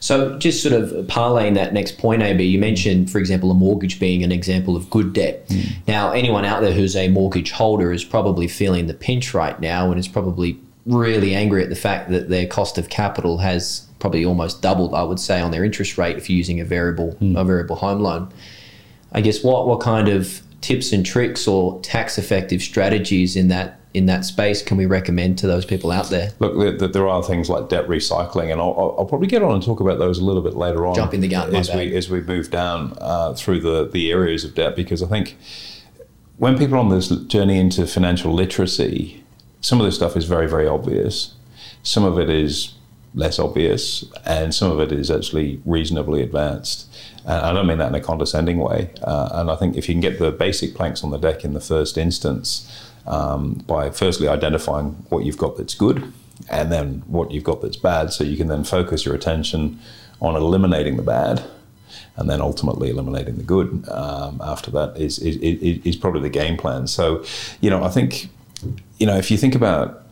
So, 0.00 0.38
just 0.38 0.62
sort 0.62 0.80
of 0.80 0.90
parlaying 1.06 1.54
that 1.54 1.72
next 1.72 1.98
point, 1.98 2.22
AB, 2.22 2.44
you 2.44 2.58
mentioned, 2.58 3.10
for 3.10 3.18
example, 3.18 3.50
a 3.50 3.54
mortgage 3.54 3.98
being 3.98 4.22
an 4.22 4.30
example 4.30 4.76
of 4.76 4.88
good 4.90 5.12
debt. 5.12 5.48
Mm. 5.48 5.72
Now, 5.88 6.12
anyone 6.12 6.44
out 6.44 6.60
there 6.60 6.72
who's 6.72 6.94
a 6.94 7.08
mortgage 7.08 7.50
holder 7.50 7.92
is 7.92 8.04
probably 8.04 8.46
feeling 8.46 8.86
the 8.86 8.94
pinch 8.94 9.34
right 9.34 9.58
now 9.60 9.90
and 9.90 9.98
is 9.98 10.06
probably 10.06 10.60
really 10.86 11.34
angry 11.34 11.62
at 11.62 11.68
the 11.68 11.76
fact 11.76 12.10
that 12.10 12.28
their 12.28 12.46
cost 12.46 12.78
of 12.78 12.88
capital 12.88 13.38
has 13.38 13.87
probably 13.98 14.24
almost 14.24 14.62
doubled, 14.62 14.94
I 14.94 15.02
would 15.02 15.20
say, 15.20 15.40
on 15.40 15.50
their 15.50 15.64
interest 15.64 15.98
rate 15.98 16.16
if 16.16 16.28
you're 16.30 16.36
using 16.36 16.60
a 16.60 16.64
variable 16.64 17.16
mm. 17.20 17.38
a 17.38 17.44
variable 17.44 17.76
home 17.76 18.00
loan. 18.00 18.32
I 19.12 19.20
guess 19.20 19.42
what 19.42 19.66
what 19.66 19.80
kind 19.80 20.08
of 20.08 20.42
tips 20.60 20.92
and 20.92 21.04
tricks 21.04 21.46
or 21.46 21.80
tax 21.80 22.18
effective 22.18 22.62
strategies 22.62 23.36
in 23.36 23.48
that 23.48 23.78
in 23.94 24.06
that 24.06 24.24
space 24.24 24.62
can 24.62 24.76
we 24.76 24.86
recommend 24.86 25.38
to 25.38 25.46
those 25.46 25.64
people 25.64 25.90
out 25.90 26.10
there? 26.10 26.32
Look, 26.38 26.78
there, 26.78 26.88
there 26.88 27.08
are 27.08 27.22
things 27.22 27.48
like 27.48 27.68
debt 27.68 27.86
recycling, 27.88 28.52
and 28.52 28.60
I'll, 28.60 28.94
I'll, 28.98 29.06
probably 29.06 29.28
get 29.28 29.42
on 29.42 29.54
and 29.54 29.62
talk 29.62 29.80
about 29.80 29.98
those 29.98 30.18
a 30.18 30.24
little 30.24 30.42
bit 30.42 30.54
later 30.54 30.86
on. 30.86 30.94
Jump 30.94 31.14
in 31.14 31.20
the 31.20 31.28
gun 31.28 31.54
as 31.54 31.72
we 31.74 31.94
as 31.96 32.10
we 32.10 32.20
move 32.20 32.50
down 32.50 32.96
uh, 33.00 33.34
through 33.34 33.60
the 33.60 33.88
the 33.88 34.10
areas 34.10 34.44
of 34.44 34.54
debt, 34.54 34.76
because 34.76 35.02
I 35.02 35.06
think 35.06 35.36
when 36.36 36.58
people 36.58 36.76
are 36.76 36.78
on 36.78 36.90
this 36.90 37.08
journey 37.08 37.58
into 37.58 37.86
financial 37.86 38.32
literacy, 38.32 39.24
some 39.60 39.80
of 39.80 39.86
this 39.86 39.96
stuff 39.96 40.16
is 40.16 40.26
very 40.26 40.48
very 40.48 40.66
obvious. 40.66 41.34
Some 41.82 42.04
of 42.04 42.18
it 42.18 42.28
is 42.28 42.74
less 43.14 43.38
obvious, 43.38 44.04
and 44.24 44.54
some 44.54 44.70
of 44.70 44.80
it 44.80 44.92
is 44.92 45.10
actually 45.10 45.60
reasonably 45.64 46.22
advanced. 46.22 46.86
And 47.24 47.44
I 47.44 47.52
don't 47.52 47.66
mean 47.66 47.78
that 47.78 47.88
in 47.88 47.94
a 47.94 48.00
condescending 48.00 48.58
way. 48.58 48.90
Uh, 49.02 49.28
and 49.32 49.50
I 49.50 49.56
think 49.56 49.76
if 49.76 49.88
you 49.88 49.94
can 49.94 50.00
get 50.00 50.18
the 50.18 50.30
basic 50.30 50.74
planks 50.74 51.02
on 51.04 51.10
the 51.10 51.18
deck 51.18 51.44
in 51.44 51.54
the 51.54 51.60
first 51.60 51.98
instance, 51.98 52.70
um, 53.06 53.64
by 53.66 53.90
firstly 53.90 54.28
identifying 54.28 54.90
what 55.08 55.24
you've 55.24 55.38
got 55.38 55.56
that's 55.56 55.74
good, 55.74 56.12
and 56.50 56.70
then 56.70 57.02
what 57.06 57.30
you've 57.30 57.44
got 57.44 57.62
that's 57.62 57.76
bad, 57.76 58.12
so 58.12 58.24
you 58.24 58.36
can 58.36 58.48
then 58.48 58.64
focus 58.64 59.04
your 59.04 59.14
attention 59.14 59.80
on 60.20 60.36
eliminating 60.36 60.96
the 60.96 61.02
bad 61.02 61.44
and 62.16 62.28
then 62.28 62.40
ultimately 62.40 62.90
eliminating 62.90 63.36
the 63.36 63.44
good 63.44 63.88
um, 63.90 64.40
after 64.42 64.70
that 64.72 64.96
is, 64.96 65.18
is, 65.20 65.36
is, 65.36 65.96
probably 65.96 66.20
the 66.20 66.28
game 66.28 66.56
plan. 66.56 66.86
So, 66.86 67.24
you 67.60 67.70
know, 67.70 67.84
I 67.84 67.88
think, 67.88 68.28
you 68.98 69.06
know, 69.06 69.16
if 69.16 69.30
you 69.30 69.36
think 69.36 69.54
about 69.54 70.02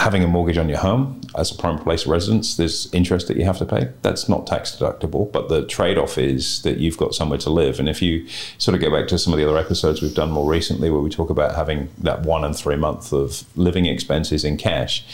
having 0.00 0.24
a 0.24 0.26
mortgage 0.26 0.56
on 0.56 0.66
your 0.68 0.78
home 0.78 1.20
as 1.36 1.52
a 1.52 1.54
primary 1.54 1.82
place 1.82 2.04
of 2.04 2.08
residence, 2.08 2.56
there's 2.56 2.92
interest 2.94 3.28
that 3.28 3.36
you 3.36 3.44
have 3.44 3.58
to 3.58 3.66
pay. 3.66 3.90
That's 4.00 4.30
not 4.30 4.46
tax 4.46 4.74
deductible, 4.74 5.30
but 5.30 5.50
the 5.50 5.66
trade 5.66 5.98
off 5.98 6.16
is 6.16 6.62
that 6.62 6.78
you've 6.78 6.96
got 6.96 7.14
somewhere 7.14 7.38
to 7.40 7.50
live. 7.50 7.78
And 7.78 7.88
if 7.88 8.00
you 8.00 8.26
sort 8.56 8.74
of 8.74 8.80
go 8.80 8.90
back 8.90 9.08
to 9.08 9.18
some 9.18 9.34
of 9.34 9.38
the 9.38 9.46
other 9.46 9.58
episodes 9.58 10.00
we've 10.00 10.14
done 10.14 10.30
more 10.30 10.50
recently 10.50 10.88
where 10.88 11.02
we 11.02 11.10
talk 11.10 11.28
about 11.28 11.54
having 11.54 11.90
that 11.98 12.22
one 12.22 12.44
and 12.44 12.56
three 12.56 12.76
month 12.76 13.12
of 13.12 13.44
living 13.56 13.84
expenses 13.84 14.42
in 14.42 14.56
cash, 14.56 15.04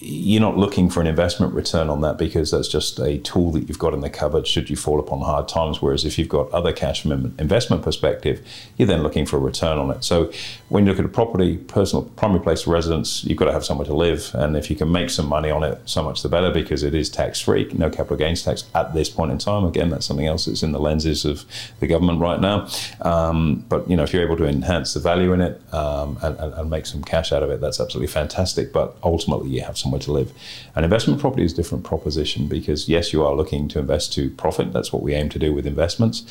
you're 0.00 0.40
not 0.40 0.56
looking 0.56 0.88
for 0.88 1.00
an 1.00 1.06
investment 1.06 1.52
return 1.54 1.88
on 1.88 2.00
that 2.02 2.18
because 2.18 2.50
that's 2.50 2.68
just 2.68 2.98
a 2.98 3.18
tool 3.18 3.50
that 3.52 3.68
you've 3.68 3.78
got 3.78 3.94
in 3.94 4.00
the 4.00 4.10
cupboard 4.10 4.46
should 4.46 4.70
you 4.70 4.76
fall 4.76 5.00
upon 5.00 5.20
hard 5.20 5.48
times. 5.48 5.82
Whereas 5.82 6.04
if 6.04 6.18
you've 6.18 6.28
got 6.28 6.50
other 6.50 6.72
cash 6.72 7.02
from 7.02 7.12
investment 7.38 7.82
perspective, 7.82 8.44
you're 8.76 8.86
then 8.86 9.02
looking 9.02 9.26
for 9.26 9.36
a 9.36 9.40
return 9.40 9.78
on 9.78 9.90
it. 9.90 10.04
So 10.04 10.32
when 10.68 10.84
you 10.84 10.92
look 10.92 11.00
at 11.00 11.04
a 11.04 11.08
property, 11.08 11.56
personal 11.56 12.04
primary 12.16 12.40
place 12.40 12.62
of 12.62 12.68
residence, 12.68 13.24
you've 13.24 13.38
got 13.38 13.46
to 13.46 13.52
have 13.52 13.64
somewhere 13.64 13.86
to 13.86 13.94
live. 13.94 14.30
And 14.34 14.56
if 14.56 14.70
you 14.70 14.76
can 14.76 14.92
make 14.92 15.10
some 15.10 15.26
money 15.26 15.50
on 15.50 15.62
it, 15.62 15.80
so 15.84 16.02
much 16.02 16.22
the 16.22 16.28
better 16.28 16.52
because 16.52 16.82
it 16.82 16.94
is 16.94 17.10
tax 17.10 17.40
free, 17.40 17.68
no 17.72 17.90
capital 17.90 18.16
gains 18.16 18.42
tax 18.42 18.64
at 18.74 18.94
this 18.94 19.10
point 19.10 19.32
in 19.32 19.38
time. 19.38 19.64
Again, 19.64 19.90
that's 19.90 20.06
something 20.06 20.26
else 20.26 20.44
that's 20.44 20.62
in 20.62 20.72
the 20.72 20.80
lenses 20.80 21.24
of 21.24 21.44
the 21.80 21.86
government 21.86 22.20
right 22.20 22.40
now. 22.40 22.68
Um, 23.00 23.64
but 23.68 23.88
you 23.90 23.96
know, 23.96 24.04
if 24.04 24.12
you're 24.12 24.24
able 24.24 24.36
to 24.36 24.46
enhance 24.46 24.94
the 24.94 25.00
value 25.00 25.32
in 25.32 25.40
it 25.40 25.60
um, 25.74 26.18
and, 26.22 26.38
and, 26.38 26.54
and 26.54 26.70
make 26.70 26.86
some 26.86 27.02
cash 27.02 27.32
out 27.32 27.42
of 27.42 27.50
it, 27.50 27.60
that's 27.60 27.80
absolutely 27.80 28.12
fantastic. 28.12 28.72
But 28.72 28.96
ultimately, 29.02 29.50
you 29.50 29.62
have 29.62 29.76
some 29.76 29.87
somewhere 29.88 30.00
to 30.00 30.12
live. 30.12 30.32
An 30.74 30.84
investment 30.84 31.20
property 31.20 31.44
is 31.44 31.52
a 31.52 31.56
different 31.56 31.84
proposition 31.84 32.46
because, 32.46 32.88
yes, 32.88 33.12
you 33.12 33.24
are 33.24 33.34
looking 33.34 33.68
to 33.68 33.78
invest 33.78 34.12
to 34.14 34.30
profit. 34.30 34.72
That's 34.72 34.92
what 34.92 35.02
we 35.02 35.14
aim 35.14 35.28
to 35.30 35.38
do 35.38 35.54
with 35.54 35.66
investments. 35.66 36.24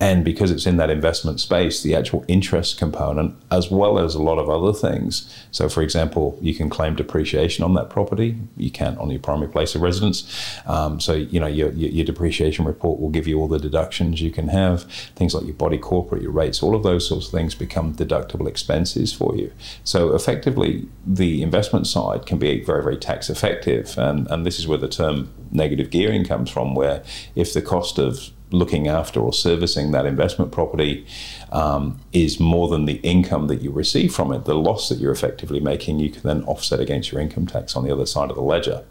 And 0.00 0.24
because 0.24 0.50
it's 0.50 0.66
in 0.66 0.76
that 0.78 0.90
investment 0.90 1.40
space, 1.40 1.82
the 1.82 1.94
actual 1.94 2.24
interest 2.26 2.76
component, 2.78 3.36
as 3.50 3.70
well 3.70 3.98
as 3.98 4.14
a 4.14 4.22
lot 4.22 4.38
of 4.38 4.48
other 4.50 4.72
things. 4.72 5.32
So, 5.52 5.68
for 5.68 5.82
example, 5.82 6.38
you 6.42 6.54
can 6.54 6.68
claim 6.68 6.96
depreciation 6.96 7.64
on 7.64 7.74
that 7.74 7.88
property. 7.88 8.36
You 8.56 8.70
can't 8.70 8.98
on 8.98 9.10
your 9.10 9.20
primary 9.20 9.50
place 9.50 9.74
of 9.74 9.82
residence. 9.82 10.18
Um, 10.66 11.00
so, 11.00 11.12
you 11.14 11.38
know, 11.38 11.46
your, 11.46 11.70
your 11.70 12.04
depreciation 12.04 12.64
report 12.64 13.00
will 13.00 13.10
give 13.10 13.28
you 13.28 13.38
all 13.38 13.48
the 13.48 13.58
deductions 13.60 14.20
you 14.20 14.30
can 14.30 14.48
have. 14.48 14.82
Things 15.14 15.34
like 15.34 15.44
your 15.44 15.54
body 15.54 15.78
corporate, 15.78 16.22
your 16.22 16.32
rates, 16.32 16.62
all 16.62 16.74
of 16.74 16.82
those 16.82 17.08
sorts 17.08 17.26
of 17.26 17.32
things 17.32 17.54
become 17.54 17.94
deductible 17.94 18.48
expenses 18.48 19.12
for 19.12 19.36
you. 19.36 19.52
So, 19.84 20.14
effectively, 20.14 20.88
the 21.06 21.42
investment 21.42 21.86
side 21.86 22.26
can 22.26 22.38
be 22.38 22.64
very, 22.64 22.82
very 22.82 22.96
tax 23.04 23.30
effective. 23.30 23.98
And, 23.98 24.26
and 24.30 24.44
this 24.46 24.58
is 24.58 24.66
where 24.66 24.78
the 24.78 24.88
term 24.88 25.16
negative 25.50 25.90
gearing 25.90 26.24
comes 26.24 26.50
from, 26.50 26.74
where 26.74 27.02
if 27.34 27.52
the 27.52 27.62
cost 27.62 27.98
of 27.98 28.30
looking 28.50 28.86
after 28.88 29.20
or 29.20 29.32
servicing 29.32 29.92
that 29.92 30.06
investment 30.06 30.52
property 30.52 31.04
um, 31.50 31.98
is 32.12 32.38
more 32.38 32.68
than 32.68 32.84
the 32.84 33.00
income 33.02 33.48
that 33.48 33.60
you 33.60 33.70
receive 33.70 34.14
from 34.14 34.32
it, 34.32 34.44
the 34.44 34.54
loss 34.54 34.88
that 34.88 34.98
you're 34.98 35.12
effectively 35.12 35.60
making, 35.60 35.98
you 35.98 36.10
can 36.10 36.22
then 36.22 36.44
offset 36.44 36.80
against 36.80 37.10
your 37.10 37.20
income 37.20 37.46
tax 37.46 37.76
on 37.76 37.84
the 37.84 37.92
other 37.92 38.06
side 38.06 38.30
of 38.30 38.36
the 38.36 38.42
ledger. 38.42 38.84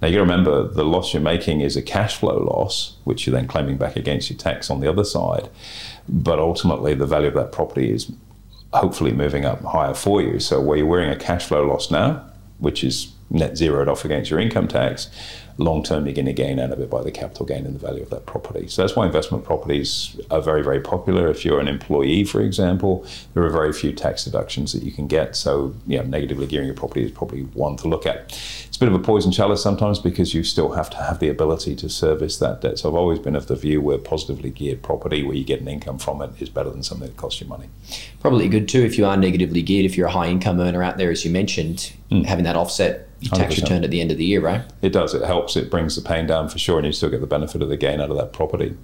Now 0.00 0.08
you 0.08 0.20
remember 0.20 0.66
the 0.66 0.84
loss 0.84 1.12
you're 1.12 1.22
making 1.22 1.60
is 1.60 1.76
a 1.76 1.82
cash 1.82 2.16
flow 2.16 2.38
loss, 2.38 2.96
which 3.04 3.26
you're 3.26 3.36
then 3.36 3.48
claiming 3.48 3.76
back 3.76 3.96
against 3.96 4.30
your 4.30 4.38
tax 4.38 4.70
on 4.70 4.80
the 4.80 4.88
other 4.88 5.04
side. 5.04 5.48
But 6.08 6.38
ultimately, 6.38 6.94
the 6.94 7.06
value 7.06 7.28
of 7.28 7.34
that 7.34 7.52
property 7.52 7.92
is 7.92 8.10
hopefully 8.72 9.12
moving 9.12 9.44
up 9.44 9.62
higher 9.62 9.94
for 9.94 10.22
you. 10.22 10.40
So 10.40 10.60
where 10.60 10.78
you're 10.78 10.86
wearing 10.86 11.10
a 11.10 11.16
cash 11.16 11.46
flow 11.46 11.66
loss 11.66 11.90
now, 11.90 12.24
which 12.58 12.82
is 12.82 13.12
net 13.30 13.56
zeroed 13.56 13.88
off 13.88 14.04
against 14.04 14.30
your 14.30 14.40
income 14.40 14.68
tax, 14.68 15.08
long 15.58 15.82
term 15.82 16.06
you're 16.06 16.14
going 16.14 16.26
to 16.26 16.32
gain 16.32 16.58
out 16.58 16.70
of 16.70 16.80
it 16.80 16.90
by 16.90 17.02
the 17.02 17.10
capital 17.10 17.46
gain 17.46 17.66
and 17.66 17.74
the 17.74 17.78
value 17.78 18.02
of 18.02 18.10
that 18.10 18.26
property. 18.26 18.68
So 18.68 18.82
that's 18.82 18.96
why 18.96 19.06
investment 19.06 19.44
properties 19.44 20.18
are 20.30 20.40
very, 20.40 20.62
very 20.62 20.80
popular. 20.80 21.28
If 21.28 21.44
you're 21.44 21.60
an 21.60 21.68
employee, 21.68 22.24
for 22.24 22.40
example, 22.40 23.06
there 23.34 23.42
are 23.42 23.50
very 23.50 23.72
few 23.72 23.92
tax 23.92 24.24
deductions 24.24 24.72
that 24.72 24.82
you 24.82 24.92
can 24.92 25.06
get. 25.06 25.36
So, 25.36 25.74
you 25.86 25.98
know, 25.98 26.04
negatively 26.04 26.46
gearing 26.46 26.66
your 26.66 26.76
property 26.76 27.04
is 27.04 27.10
probably 27.10 27.42
one 27.42 27.76
to 27.78 27.88
look 27.88 28.06
at. 28.06 28.32
It's 28.66 28.76
a 28.76 28.80
bit 28.80 28.88
of 28.88 28.94
a 28.94 28.98
poison 28.98 29.32
chalice 29.32 29.62
sometimes 29.62 29.98
because 29.98 30.34
you 30.34 30.42
still 30.44 30.72
have 30.72 30.90
to 30.90 30.96
have 30.96 31.18
the 31.18 31.28
ability 31.28 31.76
to 31.76 31.88
service 31.88 32.38
that 32.38 32.60
debt. 32.60 32.78
So 32.78 32.88
I've 32.88 32.94
always 32.94 33.18
been 33.18 33.36
of 33.36 33.46
the 33.46 33.56
view 33.56 33.80
where 33.80 33.98
positively 33.98 34.50
geared 34.50 34.82
property, 34.82 35.22
where 35.22 35.36
you 35.36 35.44
get 35.44 35.60
an 35.60 35.68
income 35.68 35.98
from 35.98 36.22
it, 36.22 36.30
is 36.40 36.48
better 36.48 36.70
than 36.70 36.82
something 36.82 37.08
that 37.08 37.16
costs 37.16 37.40
you 37.40 37.46
money. 37.46 37.68
Probably 38.20 38.48
good 38.48 38.68
too 38.68 38.82
if 38.82 38.98
you 38.98 39.06
are 39.06 39.16
negatively 39.16 39.62
geared. 39.62 39.84
If 39.84 39.96
you're 39.96 40.08
a 40.08 40.12
high 40.12 40.28
income 40.28 40.60
earner 40.60 40.82
out 40.82 40.98
there, 40.98 41.10
as 41.10 41.24
you 41.24 41.30
mentioned, 41.30 41.92
mm. 42.10 42.24
having 42.24 42.44
that 42.44 42.56
offset 42.56 43.08
your 43.20 43.36
tax 43.36 43.54
100%. 43.54 43.62
return 43.62 43.84
at 43.84 43.90
the 43.90 44.00
end 44.00 44.10
of 44.10 44.16
the 44.16 44.24
year, 44.24 44.40
right? 44.40 44.62
It 44.82 44.90
does. 44.92 45.14
It 45.14 45.22
helps. 45.22 45.39
It 45.56 45.70
brings 45.70 45.96
the 45.96 46.02
pain 46.02 46.26
down 46.26 46.48
for 46.48 46.58
sure, 46.58 46.78
and 46.78 46.86
you 46.86 46.92
still 46.92 47.10
get 47.10 47.20
the 47.20 47.26
benefit 47.26 47.62
of 47.62 47.68
the 47.68 47.76
gain 47.76 48.00
out 48.00 48.10
of 48.10 48.16
that 48.16 48.32
property. 48.32 48.76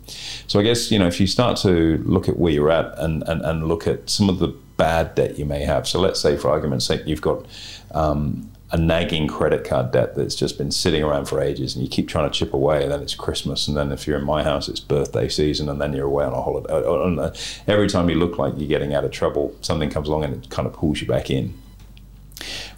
So 0.47 0.59
I 0.61 0.63
guess 0.63 0.91
you 0.91 0.99
know 0.99 1.07
if 1.07 1.21
you 1.21 1.27
start 1.27 1.57
to 1.59 1.99
look 2.05 2.29
at 2.29 2.39
where 2.39 2.53
you're 2.53 2.71
at 2.71 2.99
and 2.99 3.23
and, 3.29 3.43
and 3.43 3.69
look 3.69 3.87
at 3.87 4.09
some 4.09 4.29
of 4.29 4.39
the 4.39 4.49
bad 4.77 5.15
debt 5.15 5.39
you 5.39 5.45
may 5.45 5.63
have. 5.63 5.89
So 5.89 6.01
let's 6.01 6.21
say, 6.21 6.37
for 6.37 6.51
argument's 6.51 6.87
sake, 6.87 7.03
you've 7.07 7.23
got 7.23 7.47
um, 7.93 8.51
a 8.73 8.77
nagging 8.77 9.29
credit 9.29 9.65
card 9.65 9.93
debt 9.93 10.17
that's 10.17 10.35
just 10.35 10.59
been 10.59 10.71
sitting 10.71 11.03
around 11.03 11.27
for 11.27 11.41
ages 11.41 11.75
and 11.75 11.85
you 11.85 11.89
keep 11.89 12.09
trying 12.09 12.29
to 12.29 12.37
chip 12.37 12.53
away 12.53 12.83
and 12.83 12.91
then 12.91 13.01
it's 13.01 13.15
christmas 13.15 13.69
and 13.69 13.77
then 13.77 13.93
if 13.93 14.07
you're 14.07 14.19
in 14.19 14.25
my 14.25 14.43
house 14.43 14.69
it's 14.69 14.81
birthday 14.81 15.29
season 15.29 15.69
and 15.69 15.81
then 15.81 15.93
you're 15.93 16.07
away 16.07 16.25
on 16.25 16.33
a 16.33 16.43
holiday 16.43 17.39
every 17.69 17.89
time 17.89 18.11
you 18.11 18.17
look 18.17 18.39
like 18.39 18.53
you're 18.57 18.69
getting 18.69 18.93
out 18.93 19.05
of 19.05 19.13
trouble 19.13 19.55
something 19.61 19.89
comes 19.89 20.09
along 20.09 20.25
and 20.25 20.45
it 20.45 20.51
kind 20.51 20.67
of 20.67 20.73
pulls 20.73 21.01
you 21.01 21.07
back 21.07 21.31
in 21.31 21.55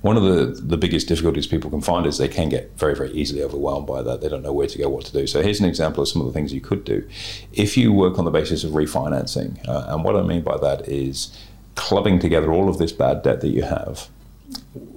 one 0.03 0.17
of 0.17 0.23
the, 0.23 0.61
the 0.61 0.77
biggest 0.77 1.09
difficulties 1.09 1.47
people 1.47 1.71
can 1.71 1.81
find 1.81 2.07
is 2.07 2.19
they 2.19 2.29
can 2.29 2.49
get 2.49 2.71
very, 2.77 2.95
very 2.95 3.11
easily 3.13 3.43
overwhelmed 3.43 3.87
by 3.87 4.03
that. 4.03 4.21
They 4.21 4.29
don't 4.29 4.43
know 4.43 4.53
where 4.53 4.69
to 4.69 4.79
go, 4.79 4.89
what 4.89 5.05
to 5.07 5.13
do. 5.13 5.27
So 5.27 5.43
here's 5.43 5.61
an 5.61 5.67
example 5.67 6.03
of 6.03 6.09
some 6.09 6.23
of 6.23 6.29
the 6.29 6.33
things 6.33 6.53
you 6.53 6.61
could 6.61 6.85
do. 6.85 7.09
If 7.53 7.77
you 7.77 7.93
work 7.93 8.19
on 8.19 8.25
the 8.25 8.31
basis 8.31 8.65
of 8.65 8.73
refinancing, 8.73 9.67
uh, 9.69 9.87
and 9.89 10.05
what 10.05 10.17
I 10.17 10.23
mean 10.23 10.43
by 10.43 10.57
that 10.59 10.89
is 10.89 11.37
clubbing 11.75 12.19
together 12.19 12.53
all 12.53 12.69
of 12.69 12.79
this 12.79 12.93
bad 12.93 13.23
debt 13.23 13.41
that 13.41 13.49
you 13.49 13.63
have, 13.63 14.09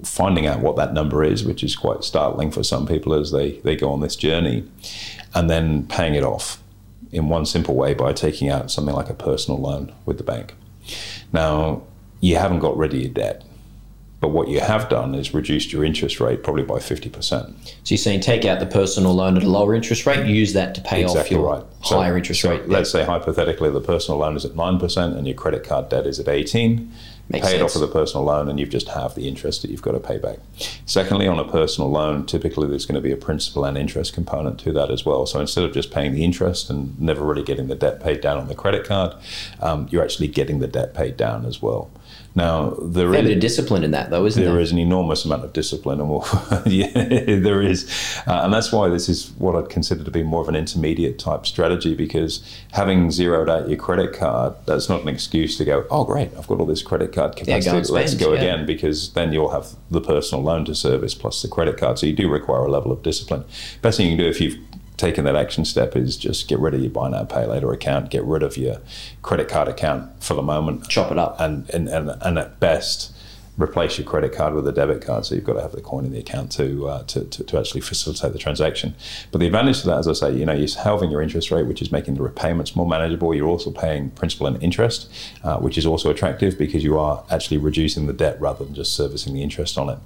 finding 0.04 0.46
out 0.46 0.60
what 0.60 0.76
that 0.76 0.94
number 0.94 1.24
is, 1.24 1.44
which 1.44 1.64
is 1.64 1.76
quite 1.76 2.04
startling 2.04 2.52
for 2.52 2.64
some 2.64 2.86
people 2.86 3.14
as 3.14 3.32
they, 3.32 3.54
they 3.60 3.76
go 3.76 3.92
on 3.92 4.02
this 4.02 4.16
journey, 4.16 4.64
and 5.34 5.50
then 5.50 5.86
paying 5.88 6.16
it 6.16 6.24
off 6.24 6.62
in 7.12 7.30
one 7.30 7.46
simple 7.46 7.76
way 7.76 7.94
by 7.94 8.14
taking 8.14 8.50
out 8.50 8.72
something 8.72 8.96
like 8.96 9.10
a 9.10 9.14
personal 9.14 9.60
loan 9.60 9.94
with 10.06 10.18
the 10.18 10.24
bank. 10.24 10.56
Now, 11.34 11.84
you 12.20 12.38
haven't 12.38 12.60
got 12.60 12.78
rid 12.78 12.94
of 12.94 13.00
your 13.00 13.10
debt 13.10 13.44
but 14.22 14.30
what 14.30 14.48
you 14.48 14.60
have 14.60 14.88
done 14.88 15.16
is 15.16 15.34
reduced 15.34 15.74
your 15.74 15.84
interest 15.84 16.20
rate 16.20 16.44
probably 16.44 16.62
by 16.62 16.76
50%. 16.76 17.12
So 17.22 17.74
you're 17.86 17.98
saying 17.98 18.22
take 18.22 18.46
out 18.46 18.60
the 18.60 18.68
personal 18.68 19.14
loan 19.14 19.36
at 19.36 19.44
a 19.44 19.50
lower 19.50 19.74
interest 19.74 20.06
rate, 20.06 20.28
use 20.28 20.54
that 20.54 20.76
to 20.76 20.82
pay 20.82 21.02
exactly 21.02 21.38
off 21.38 21.42
your 21.42 21.52
right. 21.52 21.64
So, 21.84 21.98
higher 21.98 22.16
interest 22.16 22.42
so 22.42 22.52
rate. 22.52 22.70
Let's 22.70 22.92
say 22.92 23.04
hypothetically 23.04 23.72
the 23.72 23.82
personal 23.82 24.20
loan 24.20 24.38
is 24.38 24.46
at 24.46 24.52
9% 24.52 25.18
and 25.18 25.28
your 25.28 25.36
credit 25.36 25.64
card 25.64 25.90
debt 25.90 26.06
is 26.06 26.20
at 26.20 26.28
18. 26.28 26.94
Makes 27.30 27.48
pay 27.48 27.56
it 27.56 27.62
off 27.62 27.74
with 27.74 27.84
a 27.84 27.88
personal 27.88 28.26
loan 28.26 28.50
and 28.50 28.60
you've 28.60 28.70
just 28.70 28.90
halved 28.90 29.16
the 29.16 29.28
interest 29.28 29.62
that 29.62 29.72
you've 29.72 29.82
got 29.82 29.92
to 29.94 30.00
pay 30.00 30.18
back. 30.18 30.40
Secondly, 30.86 31.28
on 31.28 31.40
a 31.40 31.50
personal 31.50 31.90
loan, 31.90 32.26
typically 32.26 32.68
there's 32.68 32.86
going 32.86 32.96
to 32.96 33.02
be 33.02 33.12
a 33.12 33.18
principal 33.18 33.64
and 33.64 33.78
interest 33.78 34.14
component 34.14 34.60
to 34.62 34.74
that 34.74 34.92
as 34.92 35.06
well. 35.06 35.26
So 35.26 35.40
instead 35.40 35.64
of 35.64 35.74
just 35.74 35.92
paying 35.92 36.12
the 36.14 36.24
interest 36.24 36.70
and 36.70 37.00
never 37.00 37.24
really 37.24 37.44
getting 37.44 37.68
the 37.68 37.76
debt 37.76 38.02
paid 38.02 38.22
down 38.22 38.38
on 38.38 38.48
the 38.48 38.56
credit 38.56 38.86
card, 38.86 39.16
um, 39.62 39.88
you're 39.92 40.04
actually 40.04 40.28
getting 40.28 40.60
the 40.60 40.68
debt 40.68 40.94
paid 40.94 41.16
down 41.18 41.46
as 41.46 41.62
well. 41.62 41.90
Now, 42.34 42.76
there 42.82 43.14
is- 43.14 43.24
bit 43.24 43.34
of 43.36 43.42
discipline 43.42 43.84
in 43.84 43.92
that, 43.92 44.10
though, 44.10 44.26
isn't 44.26 44.42
there 44.42 44.54
there? 44.54 44.62
is 44.62 44.72
an 44.72 44.78
enormous 44.78 45.26
amount 45.26 45.44
of 45.44 45.52
discipline, 45.52 46.00
and 46.00 46.10
we'll, 46.10 46.26
yeah, 46.66 46.88
there 46.94 47.62
is, 47.62 47.90
uh, 48.26 48.42
and 48.44 48.54
that's 48.54 48.72
why 48.72 48.88
this 48.88 49.10
is 49.10 49.32
what 49.38 49.56
I'd 49.56 49.70
consider 49.70 50.04
to 50.06 50.12
be 50.12 50.24
more 50.24 50.42
of 50.42 50.48
an 50.48 50.56
intermediate 50.56 51.20
type 51.20 51.46
strategy. 51.46 51.94
Because 51.94 52.42
having 52.72 53.12
zeroed 53.12 53.50
out 53.50 53.68
your 53.68 53.78
credit 53.78 54.14
card, 54.14 54.54
that's 54.66 54.88
not 54.88 55.02
an 55.02 55.10
excuse 55.10 55.58
to 55.58 55.66
go, 55.66 55.86
oh 55.92 56.06
great, 56.06 56.30
I've 56.38 56.48
got 56.48 56.60
all 56.62 56.66
this 56.66 56.82
credit 56.82 57.11
card 57.14 57.34
Yeah, 57.38 57.44
go 57.44 57.46
capacity, 57.46 57.78
and 57.78 57.90
let's 57.90 58.14
go 58.16 58.34
yeah. 58.34 58.40
again. 58.40 58.66
Because 58.66 59.14
then 59.14 59.32
you'll 59.34 59.52
have 59.52 59.76
the 59.90 60.02
personal 60.02 60.44
loan 60.44 60.66
to 60.66 60.76
service 60.76 61.14
plus 61.14 61.42
the 61.42 61.48
credit 61.48 61.78
card, 61.78 62.00
so 62.00 62.06
you 62.06 62.14
do 62.14 62.30
require 62.30 62.62
a 62.66 62.72
level 62.72 62.92
of 62.92 63.04
discipline. 63.04 63.44
Best 63.82 63.98
thing 63.98 64.08
you 64.08 64.16
can 64.18 64.26
do 64.26 64.30
if 64.30 64.42
you've 64.42 64.58
taken 64.98 65.26
that 65.26 65.36
action 65.36 65.66
step 65.66 65.96
is 65.96 66.16
just 66.16 66.48
get 66.48 66.60
rid 66.60 66.76
of 66.76 66.82
your 66.82 66.92
buy 66.92 67.10
now 67.10 67.24
pay 67.24 67.46
later 67.46 67.72
account, 67.74 68.12
get 68.12 68.24
rid 68.24 68.44
of 68.44 68.56
your 68.56 68.78
credit 69.24 69.48
card 69.50 69.68
account 69.68 70.24
for 70.24 70.36
the 70.36 70.44
moment, 70.44 70.88
Chop 70.90 71.12
it 71.12 71.18
up. 71.18 71.40
and, 71.40 71.68
and, 71.72 71.90
and, 71.90 72.12
and 72.22 72.38
at 72.38 72.60
best 72.60 73.12
replace 73.62 73.98
your 73.98 74.08
credit 74.08 74.34
card 74.34 74.54
with 74.54 74.68
a 74.68 74.72
debit 74.72 75.02
card. 75.06 75.26
So 75.26 75.36
you've 75.36 75.44
got 75.44 75.54
to 75.54 75.62
have 75.62 75.72
the 75.72 75.82
coin 75.82 76.06
in 76.06 76.12
the 76.12 76.20
account 76.20 76.52
to, 76.54 76.88
uh, 76.88 77.04
to, 77.04 77.26
to, 77.26 77.44
to 77.44 77.60
actually 77.60 77.82
facilitate 77.82 78.34
the 78.34 78.40
transaction. 78.40 78.96
But 79.32 79.40
the 79.40 79.48
advantage 79.48 79.82
to 79.82 79.88
that, 79.88 80.00
as 80.00 80.08
I 80.08 80.14
say, 80.14 80.34
you 80.34 80.46
know, 80.46 80.54
you're 80.54 80.68
halving 80.84 81.12
your 81.12 81.22
interest 81.22 81.52
rate, 81.52 81.66
which 81.66 81.82
is 81.82 81.92
making 81.92 82.16
the 82.16 82.24
repayments 82.24 82.76
more 82.76 82.88
manageable. 82.88 83.34
You're 83.34 83.48
also 83.48 83.72
paying 83.72 84.12
principal 84.12 84.48
and 84.48 84.62
interest, 84.62 85.12
uh, 85.44 85.58
which 85.58 85.78
is 85.78 85.86
also 85.86 86.10
attractive 86.10 86.58
because 86.58 86.84
you 86.84 86.98
are 86.98 87.24
actually 87.30 87.58
reducing 87.58 88.08
the 88.08 88.14
debt 88.14 88.40
rather 88.40 88.66
than 88.66 88.74
just 88.74 88.96
servicing 88.96 89.34
the 89.34 89.44
interest 89.44 89.78
on 89.78 89.90
it. 89.90 90.00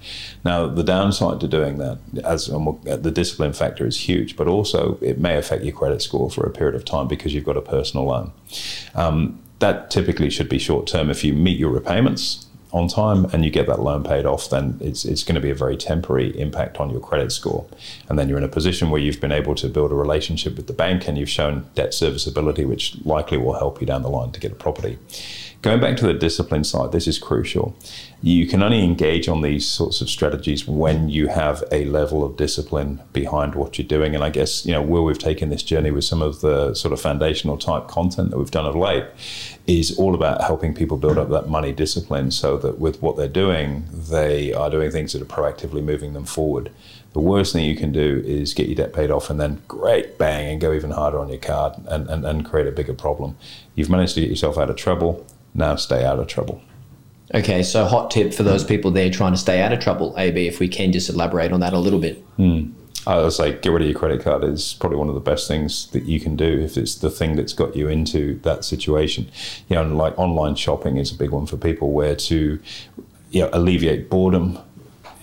Now, 0.43 0.67
the 0.67 0.83
downside 0.83 1.39
to 1.41 1.47
doing 1.47 1.77
that, 1.77 1.99
as 2.23 2.49
uh, 2.49 2.57
the 2.83 3.11
discipline 3.11 3.53
factor 3.53 3.85
is 3.85 4.07
huge, 4.07 4.35
but 4.35 4.47
also 4.47 4.97
it 5.01 5.19
may 5.19 5.37
affect 5.37 5.63
your 5.63 5.75
credit 5.75 6.01
score 6.01 6.29
for 6.29 6.45
a 6.45 6.51
period 6.51 6.75
of 6.75 6.85
time 6.85 7.07
because 7.07 7.33
you've 7.33 7.45
got 7.45 7.57
a 7.57 7.61
personal 7.61 8.05
loan. 8.05 8.31
Um, 8.93 9.41
that 9.59 9.89
typically 9.89 10.29
should 10.29 10.49
be 10.49 10.59
short 10.59 10.87
term. 10.87 11.09
If 11.09 11.23
you 11.23 11.33
meet 11.33 11.57
your 11.57 11.69
repayments 11.69 12.45
on 12.75 12.89
time 12.89 13.23
and 13.31 13.45
you 13.45 13.49
get 13.49 13.67
that 13.67 13.79
loan 13.79 14.03
paid 14.03 14.25
off, 14.25 14.49
then 14.49 14.77
it's, 14.81 15.05
it's 15.05 15.23
going 15.23 15.35
to 15.35 15.41
be 15.41 15.49
a 15.49 15.55
very 15.55 15.77
temporary 15.77 16.37
impact 16.37 16.77
on 16.77 16.89
your 16.89 16.99
credit 16.99 17.31
score. 17.31 17.65
And 18.09 18.19
then 18.19 18.27
you're 18.27 18.37
in 18.37 18.43
a 18.43 18.49
position 18.49 18.89
where 18.89 18.99
you've 18.99 19.21
been 19.21 19.31
able 19.31 19.55
to 19.55 19.69
build 19.69 19.93
a 19.93 19.95
relationship 19.95 20.57
with 20.57 20.67
the 20.67 20.73
bank 20.73 21.07
and 21.07 21.17
you've 21.17 21.29
shown 21.29 21.65
debt 21.73 21.93
serviceability, 21.93 22.65
which 22.65 22.97
likely 23.05 23.37
will 23.37 23.53
help 23.53 23.79
you 23.79 23.87
down 23.87 24.01
the 24.01 24.09
line 24.09 24.33
to 24.33 24.41
get 24.41 24.51
a 24.51 24.55
property. 24.55 24.99
Going 25.65 25.79
back 25.79 25.97
to 25.97 26.05
the 26.05 26.13
discipline 26.13 26.63
side, 26.63 26.91
this 26.91 27.07
is 27.07 27.17
crucial. 27.17 27.75
You 28.21 28.45
can 28.45 28.61
only 28.61 28.83
engage 28.83 29.27
on 29.27 29.41
these 29.41 29.67
sorts 29.67 29.99
of 29.99 30.11
strategies 30.11 30.67
when 30.67 31.09
you 31.09 31.25
have 31.25 31.63
a 31.71 31.85
level 31.85 32.23
of 32.23 32.37
discipline 32.37 33.01
behind 33.13 33.55
what 33.55 33.79
you're 33.79 33.87
doing. 33.87 34.13
And 34.13 34.23
I 34.23 34.29
guess, 34.29 34.63
you 34.63 34.73
know, 34.73 34.83
where 34.83 35.01
we've 35.01 35.17
taken 35.17 35.49
this 35.49 35.63
journey 35.63 35.89
with 35.89 36.03
some 36.03 36.21
of 36.21 36.41
the 36.41 36.75
sort 36.75 36.93
of 36.93 37.01
foundational 37.01 37.57
type 37.57 37.87
content 37.87 38.29
that 38.29 38.37
we've 38.37 38.51
done 38.51 38.67
of 38.67 38.75
late 38.75 39.05
is 39.65 39.97
all 39.97 40.13
about 40.13 40.43
helping 40.43 40.75
people 40.75 40.97
build 40.97 41.17
up 41.17 41.29
that 41.29 41.49
money 41.49 41.71
discipline 41.71 42.29
so 42.29 42.57
that 42.57 42.77
with 42.77 43.01
what 43.01 43.17
they're 43.17 43.27
doing, 43.27 43.85
they 43.91 44.53
are 44.53 44.69
doing 44.69 44.91
things 44.91 45.13
that 45.13 45.21
are 45.23 45.25
proactively 45.25 45.83
moving 45.83 46.13
them 46.13 46.25
forward. 46.25 46.71
The 47.13 47.21
worst 47.21 47.53
thing 47.53 47.65
you 47.65 47.75
can 47.75 47.91
do 47.91 48.21
is 48.23 48.53
get 48.53 48.67
your 48.67 48.75
debt 48.75 48.93
paid 48.93 49.09
off 49.09 49.31
and 49.31 49.39
then 49.39 49.63
great 49.67 50.19
bang 50.19 50.51
and 50.51 50.61
go 50.61 50.73
even 50.73 50.91
harder 50.91 51.17
on 51.17 51.29
your 51.29 51.39
card 51.39 51.73
and, 51.87 52.07
and, 52.07 52.23
and 52.23 52.45
create 52.45 52.67
a 52.67 52.71
bigger 52.71 52.93
problem. 52.93 53.35
You've 53.73 53.89
managed 53.89 54.13
to 54.13 54.21
get 54.21 54.29
yourself 54.29 54.59
out 54.59 54.69
of 54.69 54.75
trouble. 54.75 55.25
Now 55.55 55.75
stay 55.77 56.05
out 56.05 56.19
of 56.19 56.27
trouble. 56.27 56.61
Okay, 57.33 57.63
so 57.63 57.85
hot 57.85 58.11
tip 58.11 58.33
for 58.33 58.43
those 58.43 58.63
people 58.63 58.91
there 58.91 59.09
trying 59.09 59.31
to 59.31 59.37
stay 59.37 59.61
out 59.61 59.73
of 59.73 59.79
trouble, 59.79 60.13
AB, 60.17 60.47
if 60.47 60.59
we 60.59 60.67
can 60.67 60.91
just 60.91 61.09
elaborate 61.09 61.51
on 61.51 61.61
that 61.61 61.73
a 61.73 61.79
little 61.79 61.99
bit. 61.99 62.23
Hmm. 62.37 62.71
I 63.07 63.17
would 63.17 63.33
say 63.33 63.53
get 63.59 63.71
rid 63.71 63.83
of 63.83 63.87
your 63.87 63.97
credit 63.97 64.21
card 64.21 64.43
is 64.43 64.73
probably 64.79 64.97
one 64.97 65.09
of 65.09 65.15
the 65.15 65.21
best 65.21 65.47
things 65.47 65.87
that 65.91 66.03
you 66.03 66.19
can 66.19 66.35
do 66.35 66.59
if 66.59 66.75
it's 66.75 66.95
the 66.95 67.09
thing 67.09 67.35
that's 67.35 67.53
got 67.53 67.75
you 67.75 67.87
into 67.87 68.39
that 68.39 68.65
situation. 68.65 69.29
You 69.69 69.75
know, 69.75 69.83
and 69.83 69.97
like 69.97 70.17
online 70.17 70.55
shopping 70.55 70.97
is 70.97 71.11
a 71.11 71.15
big 71.15 71.31
one 71.31 71.45
for 71.45 71.57
people 71.57 71.91
where 71.91 72.15
to 72.15 72.59
you 73.29 73.41
know, 73.41 73.49
alleviate 73.53 74.09
boredom 74.09 74.57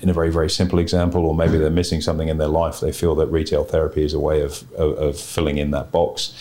in 0.00 0.08
a 0.08 0.12
very, 0.12 0.30
very 0.30 0.50
simple 0.50 0.78
example, 0.78 1.24
or 1.26 1.34
maybe 1.34 1.58
they're 1.58 1.70
missing 1.70 2.00
something 2.00 2.28
in 2.28 2.38
their 2.38 2.48
life. 2.48 2.80
They 2.80 2.92
feel 2.92 3.14
that 3.16 3.28
retail 3.28 3.64
therapy 3.64 4.04
is 4.04 4.14
a 4.14 4.20
way 4.20 4.42
of, 4.42 4.70
of, 4.74 4.98
of 4.98 5.20
filling 5.20 5.58
in 5.58 5.70
that 5.72 5.92
box. 5.92 6.34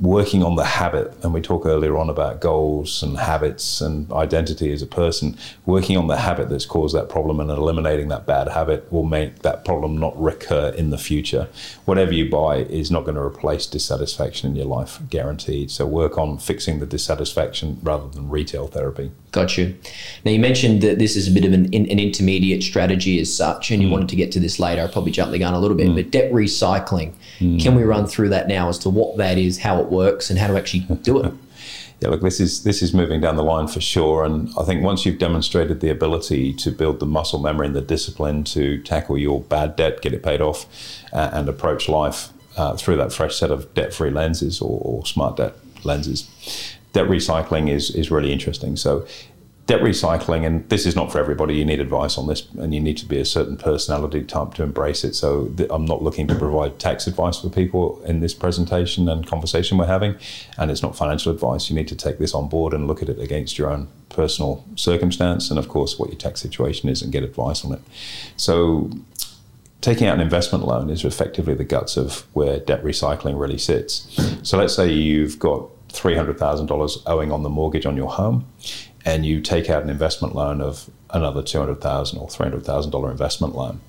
Working 0.00 0.42
on 0.42 0.56
the 0.56 0.64
habit, 0.64 1.14
and 1.22 1.32
we 1.32 1.40
talked 1.40 1.66
earlier 1.66 1.96
on 1.96 2.10
about 2.10 2.40
goals 2.40 3.02
and 3.02 3.16
habits 3.16 3.80
and 3.80 4.10
identity 4.12 4.72
as 4.72 4.82
a 4.82 4.86
person. 4.86 5.36
Working 5.66 5.96
on 5.96 6.08
the 6.08 6.16
habit 6.16 6.48
that's 6.48 6.66
caused 6.66 6.96
that 6.96 7.08
problem 7.08 7.38
and 7.38 7.48
eliminating 7.48 8.08
that 8.08 8.26
bad 8.26 8.48
habit 8.48 8.92
will 8.92 9.04
make 9.04 9.40
that 9.42 9.64
problem 9.64 9.96
not 9.96 10.20
recur 10.20 10.70
in 10.70 10.90
the 10.90 10.98
future. 10.98 11.48
Whatever 11.84 12.12
you 12.12 12.28
buy 12.28 12.56
is 12.56 12.90
not 12.90 13.04
going 13.04 13.14
to 13.14 13.20
replace 13.20 13.66
dissatisfaction 13.66 14.50
in 14.50 14.56
your 14.56 14.66
life, 14.66 14.98
guaranteed. 15.10 15.70
So 15.70 15.86
work 15.86 16.18
on 16.18 16.38
fixing 16.38 16.80
the 16.80 16.86
dissatisfaction 16.86 17.78
rather 17.82 18.08
than 18.08 18.28
retail 18.28 18.66
therapy. 18.66 19.12
Got 19.30 19.58
you. 19.58 19.76
Now, 20.24 20.30
you 20.30 20.38
mentioned 20.38 20.80
that 20.82 21.00
this 21.00 21.16
is 21.16 21.26
a 21.26 21.30
bit 21.32 21.44
of 21.44 21.52
an, 21.52 21.64
an 21.66 21.98
intermediate 21.98 22.62
strategy 22.62 23.20
as 23.20 23.34
such, 23.34 23.72
and 23.72 23.82
you 23.82 23.88
mm. 23.88 23.92
wanted 23.92 24.08
to 24.10 24.16
get 24.16 24.30
to 24.32 24.40
this 24.40 24.60
later. 24.60 24.82
I'll 24.82 24.88
probably 24.88 25.10
jumped 25.10 25.32
the 25.32 25.40
gun 25.40 25.54
a 25.54 25.58
little 25.58 25.76
bit, 25.76 25.88
mm. 25.88 25.96
but 25.96 26.12
debt 26.12 26.30
recycling. 26.32 27.14
Mm. 27.40 27.60
Can 27.60 27.74
we 27.74 27.82
run 27.82 28.06
through 28.06 28.28
that 28.28 28.46
now 28.46 28.68
as 28.68 28.78
to 28.80 28.90
what 28.90 29.16
that 29.16 29.36
is, 29.36 29.58
how 29.58 29.83
it 29.84 29.90
works, 29.90 30.30
and 30.30 30.38
how 30.38 30.48
to 30.48 30.56
actually 30.56 30.80
do 31.02 31.22
it? 31.22 31.32
yeah, 32.00 32.10
look, 32.10 32.20
this 32.20 32.40
is 32.40 32.64
this 32.64 32.82
is 32.82 32.92
moving 32.92 33.20
down 33.20 33.36
the 33.36 33.42
line 33.42 33.66
for 33.66 33.80
sure. 33.80 34.24
And 34.24 34.50
I 34.58 34.64
think 34.64 34.82
once 34.82 35.06
you've 35.06 35.18
demonstrated 35.18 35.80
the 35.80 35.90
ability 35.90 36.52
to 36.54 36.70
build 36.70 37.00
the 37.00 37.06
muscle 37.06 37.38
memory 37.38 37.66
and 37.66 37.74
the 37.74 37.80
discipline 37.80 38.44
to 38.44 38.82
tackle 38.82 39.16
your 39.16 39.40
bad 39.40 39.76
debt, 39.76 40.02
get 40.02 40.12
it 40.12 40.22
paid 40.22 40.40
off, 40.40 40.66
uh, 41.12 41.30
and 41.32 41.48
approach 41.48 41.88
life 41.88 42.28
uh, 42.56 42.76
through 42.76 42.96
that 42.96 43.12
fresh 43.12 43.36
set 43.36 43.50
of 43.50 43.72
debt-free 43.74 44.10
lenses 44.10 44.60
or, 44.60 44.80
or 44.82 45.06
smart 45.06 45.36
debt 45.36 45.54
lenses, 45.82 46.28
debt 46.92 47.06
recycling 47.06 47.70
is 47.70 47.90
is 47.90 48.10
really 48.10 48.32
interesting. 48.32 48.76
So. 48.76 49.06
Debt 49.66 49.80
recycling, 49.80 50.44
and 50.46 50.68
this 50.68 50.84
is 50.84 50.94
not 50.94 51.10
for 51.10 51.18
everybody. 51.18 51.54
You 51.54 51.64
need 51.64 51.80
advice 51.80 52.18
on 52.18 52.26
this, 52.26 52.46
and 52.58 52.74
you 52.74 52.80
need 52.80 52.98
to 52.98 53.06
be 53.06 53.18
a 53.18 53.24
certain 53.24 53.56
personality 53.56 54.22
type 54.22 54.52
to 54.54 54.62
embrace 54.62 55.04
it. 55.04 55.14
So, 55.14 55.46
th- 55.56 55.70
I'm 55.72 55.86
not 55.86 56.02
looking 56.02 56.26
to 56.28 56.34
provide 56.34 56.78
tax 56.78 57.06
advice 57.06 57.40
for 57.40 57.48
people 57.48 58.02
in 58.04 58.20
this 58.20 58.34
presentation 58.34 59.08
and 59.08 59.26
conversation 59.26 59.78
we're 59.78 59.86
having, 59.86 60.16
and 60.58 60.70
it's 60.70 60.82
not 60.82 60.96
financial 60.96 61.32
advice. 61.32 61.70
You 61.70 61.76
need 61.76 61.88
to 61.88 61.96
take 61.96 62.18
this 62.18 62.34
on 62.34 62.48
board 62.48 62.74
and 62.74 62.86
look 62.86 63.00
at 63.02 63.08
it 63.08 63.18
against 63.18 63.56
your 63.56 63.70
own 63.70 63.88
personal 64.10 64.64
circumstance, 64.76 65.48
and 65.48 65.58
of 65.58 65.68
course, 65.68 65.98
what 65.98 66.10
your 66.10 66.18
tax 66.18 66.42
situation 66.42 66.90
is, 66.90 67.00
and 67.00 67.10
get 67.10 67.22
advice 67.22 67.64
on 67.64 67.72
it. 67.72 67.80
So, 68.36 68.90
taking 69.84 70.06
out 70.06 70.14
an 70.14 70.20
investment 70.20 70.66
loan 70.66 70.88
is 70.88 71.04
effectively 71.04 71.52
the 71.52 71.64
guts 71.64 71.98
of 71.98 72.26
where 72.32 72.58
debt 72.58 72.82
recycling 72.82 73.38
really 73.38 73.58
sits. 73.58 74.18
So 74.42 74.56
let's 74.56 74.74
say 74.74 74.90
you've 74.90 75.38
got 75.38 75.68
$300,000 75.88 77.02
owing 77.06 77.30
on 77.30 77.42
the 77.42 77.50
mortgage 77.50 77.84
on 77.84 77.94
your 77.94 78.10
home 78.10 78.46
and 79.04 79.26
you 79.26 79.40
take 79.40 79.68
out 79.68 79.82
an 79.82 79.90
investment 79.90 80.34
loan 80.34 80.60
of 80.60 80.90
another 81.10 81.42
200,000 81.42 82.18
or 82.18 82.28
$300,000 82.28 83.10
investment 83.10 83.54
loan. 83.54 83.80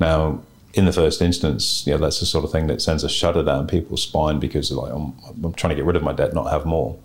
Now, 0.00 0.40
in 0.74 0.84
the 0.84 0.92
first 0.92 1.22
instance, 1.22 1.86
you 1.86 1.92
know, 1.92 1.98
that's 1.98 2.20
the 2.20 2.26
sort 2.26 2.44
of 2.44 2.52
thing 2.52 2.66
that 2.66 2.82
sends 2.82 3.02
a 3.02 3.08
shudder 3.08 3.42
down 3.42 3.66
people's 3.66 4.02
spine 4.02 4.38
because 4.38 4.70
like 4.70 4.92
I'm, 4.92 5.14
I'm, 5.42 5.54
trying 5.54 5.70
to 5.70 5.74
get 5.74 5.84
rid 5.84 5.96
of 5.96 6.02
my 6.02 6.12
debt, 6.12 6.34
not 6.34 6.50
have 6.50 6.66
more. 6.66 6.98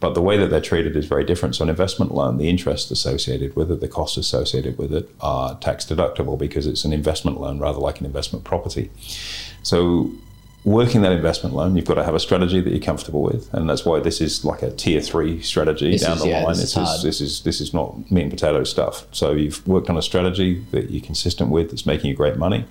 But 0.00 0.14
the 0.14 0.22
way 0.22 0.38
that 0.38 0.48
they're 0.48 0.60
treated 0.60 0.96
is 0.96 1.06
very 1.06 1.24
different. 1.24 1.54
So 1.54 1.62
an 1.62 1.68
investment 1.68 2.14
loan, 2.14 2.38
the 2.38 2.48
interest 2.48 2.90
associated 2.90 3.54
with 3.56 3.70
it, 3.70 3.80
the 3.80 3.88
costs 3.88 4.16
associated 4.16 4.78
with 4.78 4.92
it 4.92 5.10
are 5.20 5.58
tax 5.58 5.84
deductible 5.84 6.38
because 6.38 6.66
it's 6.66 6.84
an 6.84 6.92
investment 6.92 7.38
loan 7.38 7.58
rather 7.58 7.78
like 7.78 8.00
an 8.00 8.06
investment 8.06 8.44
property. 8.44 8.90
So 9.62 10.10
working 10.64 11.00
that 11.02 11.12
investment 11.12 11.54
loan, 11.54 11.74
you've 11.74 11.86
got 11.86 11.94
to 11.94 12.04
have 12.04 12.14
a 12.14 12.20
strategy 12.20 12.60
that 12.60 12.70
you're 12.70 12.78
comfortable 12.80 13.22
with, 13.22 13.52
and 13.54 13.68
that's 13.68 13.84
why 13.84 13.98
this 14.00 14.20
is 14.20 14.44
like 14.44 14.62
a 14.62 14.70
tier 14.70 15.00
three 15.00 15.40
strategy 15.40 15.92
This 15.92 16.02
down 16.02 16.16
is- 16.18 16.22
the 16.22 16.28
yeah, 16.28 16.44
line. 16.44 16.56
this 16.56 16.76
is 16.76 16.76
This 16.76 16.90
is, 16.96 17.02
this 17.02 17.20
is 17.20 17.40
this 17.42 17.60
is 17.60 17.74
not 17.74 18.10
meat 18.10 18.22
and 18.22 18.30
potato 18.30 18.64
stuff. 18.64 19.06
So 19.12 19.32
you've 19.32 19.66
worked 19.66 19.88
on 19.88 19.96
a 19.96 20.02
strategy 20.02 20.64
that 20.72 20.90
you're 20.90 21.04
consistent 21.04 21.50
with, 21.50 21.70
that's 21.70 21.86
making 21.86 22.10
you 22.10 22.14
great 22.16 22.36
money. 22.36 22.64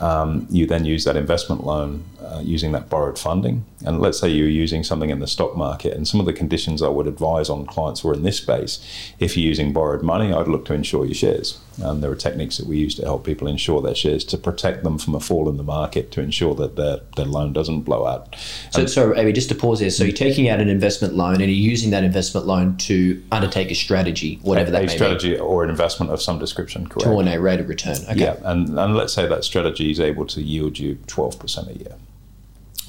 Um, 0.00 0.46
you 0.48 0.66
then 0.66 0.86
use 0.86 1.04
that 1.04 1.16
investment 1.16 1.64
loan 1.64 2.04
uh, 2.22 2.40
using 2.42 2.72
that 2.72 2.88
borrowed 2.88 3.18
funding. 3.18 3.64
And 3.84 4.00
let's 4.00 4.18
say 4.18 4.28
you're 4.28 4.48
using 4.48 4.84
something 4.84 5.10
in 5.10 5.20
the 5.20 5.26
stock 5.26 5.56
market, 5.56 5.94
and 5.94 6.06
some 6.06 6.20
of 6.20 6.26
the 6.26 6.32
conditions 6.32 6.82
I 6.82 6.88
would 6.88 7.06
advise 7.06 7.48
on 7.48 7.66
clients 7.66 8.00
who 8.00 8.10
are 8.10 8.14
in 8.14 8.22
this 8.22 8.38
space, 8.38 8.78
if 9.18 9.36
you're 9.36 9.46
using 9.46 9.72
borrowed 9.72 10.02
money, 10.02 10.32
I'd 10.32 10.48
look 10.48 10.64
to 10.66 10.74
insure 10.74 11.04
your 11.04 11.14
shares. 11.14 11.58
And 11.82 12.02
there 12.02 12.10
are 12.10 12.16
techniques 12.16 12.58
that 12.58 12.66
we 12.66 12.76
use 12.76 12.94
to 12.96 13.02
help 13.02 13.24
people 13.24 13.48
insure 13.48 13.80
their 13.80 13.94
shares 13.94 14.22
to 14.24 14.36
protect 14.36 14.84
them 14.84 14.98
from 14.98 15.14
a 15.14 15.20
fall 15.20 15.48
in 15.48 15.56
the 15.56 15.62
market, 15.62 16.10
to 16.12 16.20
ensure 16.20 16.54
that 16.56 16.76
their, 16.76 17.00
their 17.16 17.24
loan 17.24 17.54
doesn't 17.54 17.82
blow 17.82 18.06
out. 18.06 18.36
So, 18.70 18.84
so 18.84 19.16
AB, 19.16 19.32
just 19.32 19.48
to 19.48 19.54
pause 19.54 19.80
there. 19.80 19.88
So 19.88 20.04
you're 20.04 20.12
taking 20.12 20.48
out 20.50 20.60
an 20.60 20.68
investment 20.68 21.14
loan 21.14 21.34
and 21.34 21.44
you're 21.44 21.50
using 21.50 21.90
that 21.90 22.04
investment 22.04 22.46
loan 22.46 22.76
to 22.78 23.22
undertake 23.32 23.70
a 23.70 23.74
strategy, 23.74 24.38
whatever 24.42 24.70
that 24.70 24.82
a 24.82 24.86
may 24.86 24.94
strategy 24.94 25.38
or 25.38 25.64
an 25.64 25.70
investment 25.70 26.12
of 26.12 26.20
some 26.20 26.38
description, 26.38 26.86
correct? 26.86 27.08
be, 27.08 27.14
to 27.14 27.20
earn 27.20 27.28
a 27.28 27.40
rate 27.40 27.60
of 27.60 27.68
return. 27.68 27.96
Okay. 28.10 28.20
Yeah, 28.20 28.36
and, 28.42 28.78
and 28.78 28.94
let's 28.94 29.14
say 29.14 29.26
that 29.26 29.44
strategy 29.44 29.89
is 29.90 30.00
able 30.00 30.26
to 30.26 30.42
yield 30.42 30.78
you 30.78 30.96
12% 31.06 31.68
a 31.68 31.78
year. 31.78 31.96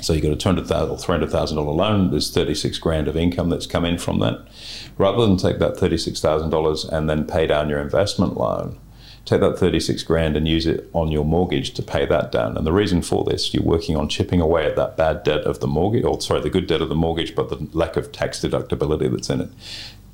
So 0.01 0.13
you've 0.13 0.24
got 0.24 0.31
a 0.31 0.36
$200,000 0.36 0.89
or 0.89 0.98
$300,000 0.98 1.75
loan, 1.75 2.10
there's 2.10 2.34
36 2.34 2.79
grand 2.79 3.08
of 3.08 3.15
income 3.15 3.50
that's 3.50 3.67
come 3.67 3.86
in 3.86 4.00
from 4.00 4.20
that. 4.20 4.48
Rather 4.98 5.25
than 5.25 5.38
take 5.38 5.60
that 5.60 5.75
$36,000 5.75 6.89
and 6.91 7.10
then 7.10 7.25
pay 7.25 7.46
down 7.46 7.70
your 7.70 7.79
investment 7.79 8.36
loan, 8.36 8.79
take 9.25 9.41
that 9.41 9.60
36 9.60 10.01
grand 10.03 10.36
and 10.36 10.48
use 10.48 10.65
it 10.65 10.89
on 10.93 11.12
your 11.12 11.24
mortgage 11.24 11.74
to 11.75 11.84
pay 11.84 12.05
that 12.08 12.31
down. 12.31 12.58
And 12.58 12.65
the 12.65 12.74
reason 12.74 13.03
for 13.03 13.24
this, 13.24 13.53
you're 13.53 13.63
working 13.63 13.96
on 13.96 14.10
chipping 14.10 14.41
away 14.41 14.65
at 14.65 14.75
that 14.75 14.98
bad 14.98 15.24
debt 15.24 15.41
of 15.41 15.60
the 15.60 15.67
mortgage, 15.67 16.03
or 16.03 16.20
sorry, 16.20 16.41
the 16.41 16.50
good 16.50 16.65
debt 16.65 16.81
of 16.81 16.89
the 16.89 16.96
mortgage, 16.96 17.36
but 17.36 17.50
the 17.50 17.67
lack 17.77 17.96
of 17.96 18.12
tax 18.12 18.39
deductibility 18.39 19.12
that's 19.12 19.29
in 19.29 19.41
it. 19.41 19.50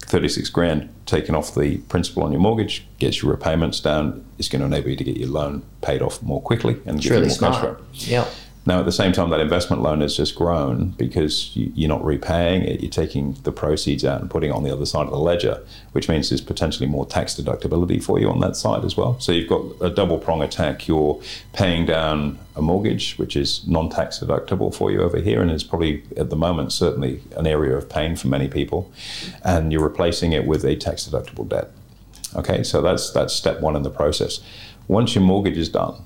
36 0.07 0.49
grand 0.49 0.89
taken 1.05 1.35
off 1.35 1.53
the 1.53 1.77
principal 1.89 2.23
on 2.23 2.31
your 2.31 2.41
mortgage 2.41 2.85
gets 2.97 3.21
your 3.21 3.31
repayments 3.31 3.79
down 3.79 4.25
is 4.37 4.49
going 4.49 4.61
to 4.61 4.65
enable 4.65 4.89
you 4.89 4.95
to 4.95 5.03
get 5.03 5.17
your 5.17 5.29
loan 5.29 5.63
paid 5.81 6.01
off 6.01 6.21
more 6.21 6.41
quickly 6.41 6.77
and 6.85 6.97
It's 6.97 7.05
you 7.05 7.11
really 7.11 7.27
more 7.27 7.37
cash 7.37 7.59
flow. 7.59 7.77
Yeah. 7.93 8.25
Now, 8.67 8.79
at 8.79 8.85
the 8.85 8.91
same 8.91 9.13
time, 9.13 9.29
that 9.29 9.39
investment 9.39 9.81
loan 9.81 10.01
has 10.01 10.17
just 10.17 10.35
grown 10.35 10.89
because 10.89 11.55
you, 11.55 11.71
you're 11.73 11.87
not 11.87 12.03
repaying 12.03 12.63
it. 12.63 12.81
You're 12.81 12.91
taking 12.91 13.31
the 13.43 13.51
proceeds 13.53 14.03
out 14.03 14.19
and 14.19 14.29
putting 14.29 14.49
it 14.49 14.53
on 14.53 14.63
the 14.63 14.73
other 14.73 14.85
side 14.85 15.05
of 15.05 15.11
the 15.11 15.17
ledger, 15.17 15.65
which 15.93 16.09
means 16.09 16.27
there's 16.27 16.41
potentially 16.41 16.85
more 16.85 17.05
tax 17.05 17.35
deductibility 17.35 18.03
for 18.03 18.19
you 18.19 18.29
on 18.29 18.41
that 18.41 18.57
side 18.57 18.83
as 18.83 18.97
well. 18.97 19.17
So 19.21 19.31
you've 19.31 19.47
got 19.47 19.63
a 19.79 19.89
double 19.89 20.19
prong 20.19 20.41
attack. 20.41 20.85
You're 20.85 21.17
paying 21.53 21.85
down 21.85 22.39
a 22.57 22.61
mortgage, 22.61 23.17
which 23.17 23.37
is 23.37 23.65
non 23.65 23.87
tax 23.89 24.19
deductible 24.19 24.75
for 24.75 24.91
you 24.91 25.01
over 25.01 25.21
here, 25.21 25.41
and 25.41 25.49
is 25.49 25.63
probably 25.63 26.03
at 26.17 26.29
the 26.29 26.35
moment 26.35 26.73
certainly 26.73 27.21
an 27.37 27.47
area 27.47 27.73
of 27.73 27.87
pain 27.87 28.17
for 28.17 28.27
many 28.27 28.49
people. 28.49 28.91
And 29.45 29.71
you're 29.71 29.81
replacing 29.81 30.33
it 30.33 30.45
with 30.45 30.65
a 30.65 30.75
tax 30.75 31.07
deductible 31.07 31.47
debt. 31.47 31.71
Okay, 32.35 32.63
so 32.63 32.81
that's 32.81 33.11
that's 33.11 33.33
step 33.33 33.61
one 33.61 33.77
in 33.77 33.83
the 33.83 33.89
process. 33.89 34.41
Once 34.89 35.15
your 35.15 35.23
mortgage 35.23 35.57
is 35.57 35.69
done, 35.69 36.03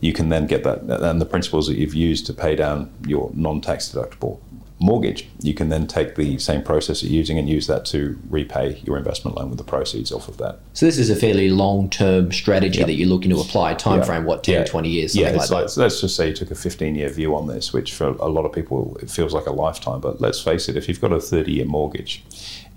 you 0.00 0.12
can 0.12 0.28
then 0.28 0.46
get 0.46 0.62
that 0.64 0.82
and 0.88 1.20
the 1.20 1.26
principles 1.26 1.66
that 1.66 1.76
you've 1.76 1.94
used 1.94 2.26
to 2.26 2.32
pay 2.32 2.54
down 2.54 2.90
your 3.06 3.30
non-tax 3.34 3.88
deductible 3.88 4.38
mortgage. 4.80 5.28
You 5.40 5.54
can 5.54 5.70
then 5.70 5.88
take 5.88 6.14
the 6.14 6.38
same 6.38 6.62
process 6.62 7.02
you're 7.02 7.10
using 7.12 7.36
and 7.36 7.48
use 7.48 7.66
that 7.66 7.84
to 7.86 8.16
repay 8.30 8.80
your 8.84 8.96
investment 8.96 9.36
loan 9.36 9.48
with 9.48 9.58
the 9.58 9.64
proceeds 9.64 10.12
off 10.12 10.28
of 10.28 10.36
that. 10.38 10.60
So 10.72 10.86
this 10.86 10.98
is 10.98 11.10
a 11.10 11.16
fairly 11.16 11.50
long-term 11.50 12.30
strategy 12.30 12.78
Yeah. 12.78 12.86
that 12.86 12.92
you're 12.92 13.08
looking 13.08 13.30
to 13.30 13.40
apply. 13.40 13.74
Time 13.74 13.98
Yeah. 13.98 14.04
frame, 14.04 14.24
what, 14.24 14.44
10, 14.44 14.54
Yeah. 14.54 14.64
20 14.64 14.88
years, 14.88 15.16
Yeah, 15.16 15.32
like 15.32 15.50
let's 15.50 16.00
just 16.00 16.14
say 16.14 16.28
you 16.28 16.34
took 16.34 16.52
a 16.52 16.54
15 16.54 16.94
year 16.94 17.08
view 17.08 17.34
on 17.34 17.48
this, 17.48 17.72
which 17.72 17.92
for 17.92 18.08
a 18.20 18.28
lot 18.28 18.44
of 18.44 18.52
people 18.52 18.96
it 19.02 19.10
feels 19.10 19.34
like 19.34 19.46
a 19.46 19.52
lifetime. 19.52 20.00
But 20.00 20.20
let's 20.20 20.40
face 20.40 20.68
it, 20.68 20.76
if 20.76 20.86
you've 20.88 21.00
got 21.00 21.12
a 21.12 21.20
30 21.20 21.52
year 21.54 21.64
mortgage, 21.64 22.22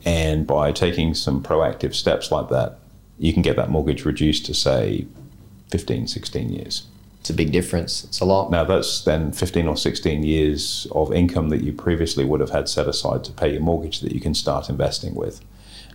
and 0.03 0.47
by 0.47 0.71
taking 0.71 1.13
some 1.13 1.43
proactive 1.43 1.93
steps 1.93 2.31
like 2.31 2.49
that, 2.49 2.79
you 3.19 3.31
can 3.31 3.43
get 3.43 3.55
that 3.57 3.69
mortgage 3.69 4.05
reduced 4.05 4.47
to 4.47 4.55
say 4.55 5.05
15, 5.69 6.07
16 6.07 6.49
years. 6.51 6.83
It's 7.21 7.29
a 7.29 7.35
big 7.35 7.51
difference. 7.51 8.03
It's 8.03 8.19
a 8.19 8.25
lot. 8.25 8.49
Now 8.49 8.63
that's 8.63 9.03
then 9.03 9.31
15 9.31 9.67
or 9.67 9.77
16 9.77 10.23
years 10.23 10.87
of 10.91 11.13
income 11.13 11.49
that 11.49 11.61
you 11.61 11.71
previously 11.71 12.25
would 12.25 12.39
have 12.39 12.49
had 12.49 12.67
set 12.67 12.87
aside 12.87 13.23
to 13.25 13.31
pay 13.31 13.53
your 13.53 13.61
mortgage 13.61 13.99
that 13.99 14.11
you 14.11 14.19
can 14.19 14.33
start 14.33 14.69
investing 14.69 15.13
with. 15.13 15.39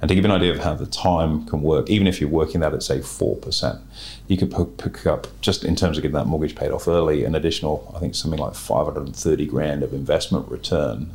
And 0.01 0.09
to 0.09 0.15
give 0.15 0.25
you 0.25 0.31
an 0.31 0.37
idea 0.37 0.53
of 0.53 0.61
how 0.61 0.75
the 0.75 0.87
time 0.87 1.45
can 1.47 1.63
work, 1.63 1.91
even 1.91 2.07
if 2.07 2.21
you're 2.21 2.31
working 2.31 2.61
that 2.61 2.75
at 2.75 2.85
say 2.85 3.01
4%, 3.01 3.81
you 4.29 4.37
could 4.37 4.55
pick- 4.79 5.05
up, 5.05 5.27
just 5.41 5.65
in 5.65 5.75
terms 5.75 5.99
of 5.99 6.03
getting 6.03 6.15
that 6.15 6.27
mortgage 6.27 6.55
paid 6.55 6.71
off 6.71 6.87
early, 6.87 7.25
an 7.25 7.35
additional, 7.35 7.93
I 7.97 7.99
think 7.99 8.15
something 8.15 8.39
like 8.39 8.55
530 8.55 9.47
grand 9.47 9.83
of 9.83 9.93
investment 9.93 10.49
return 10.49 11.11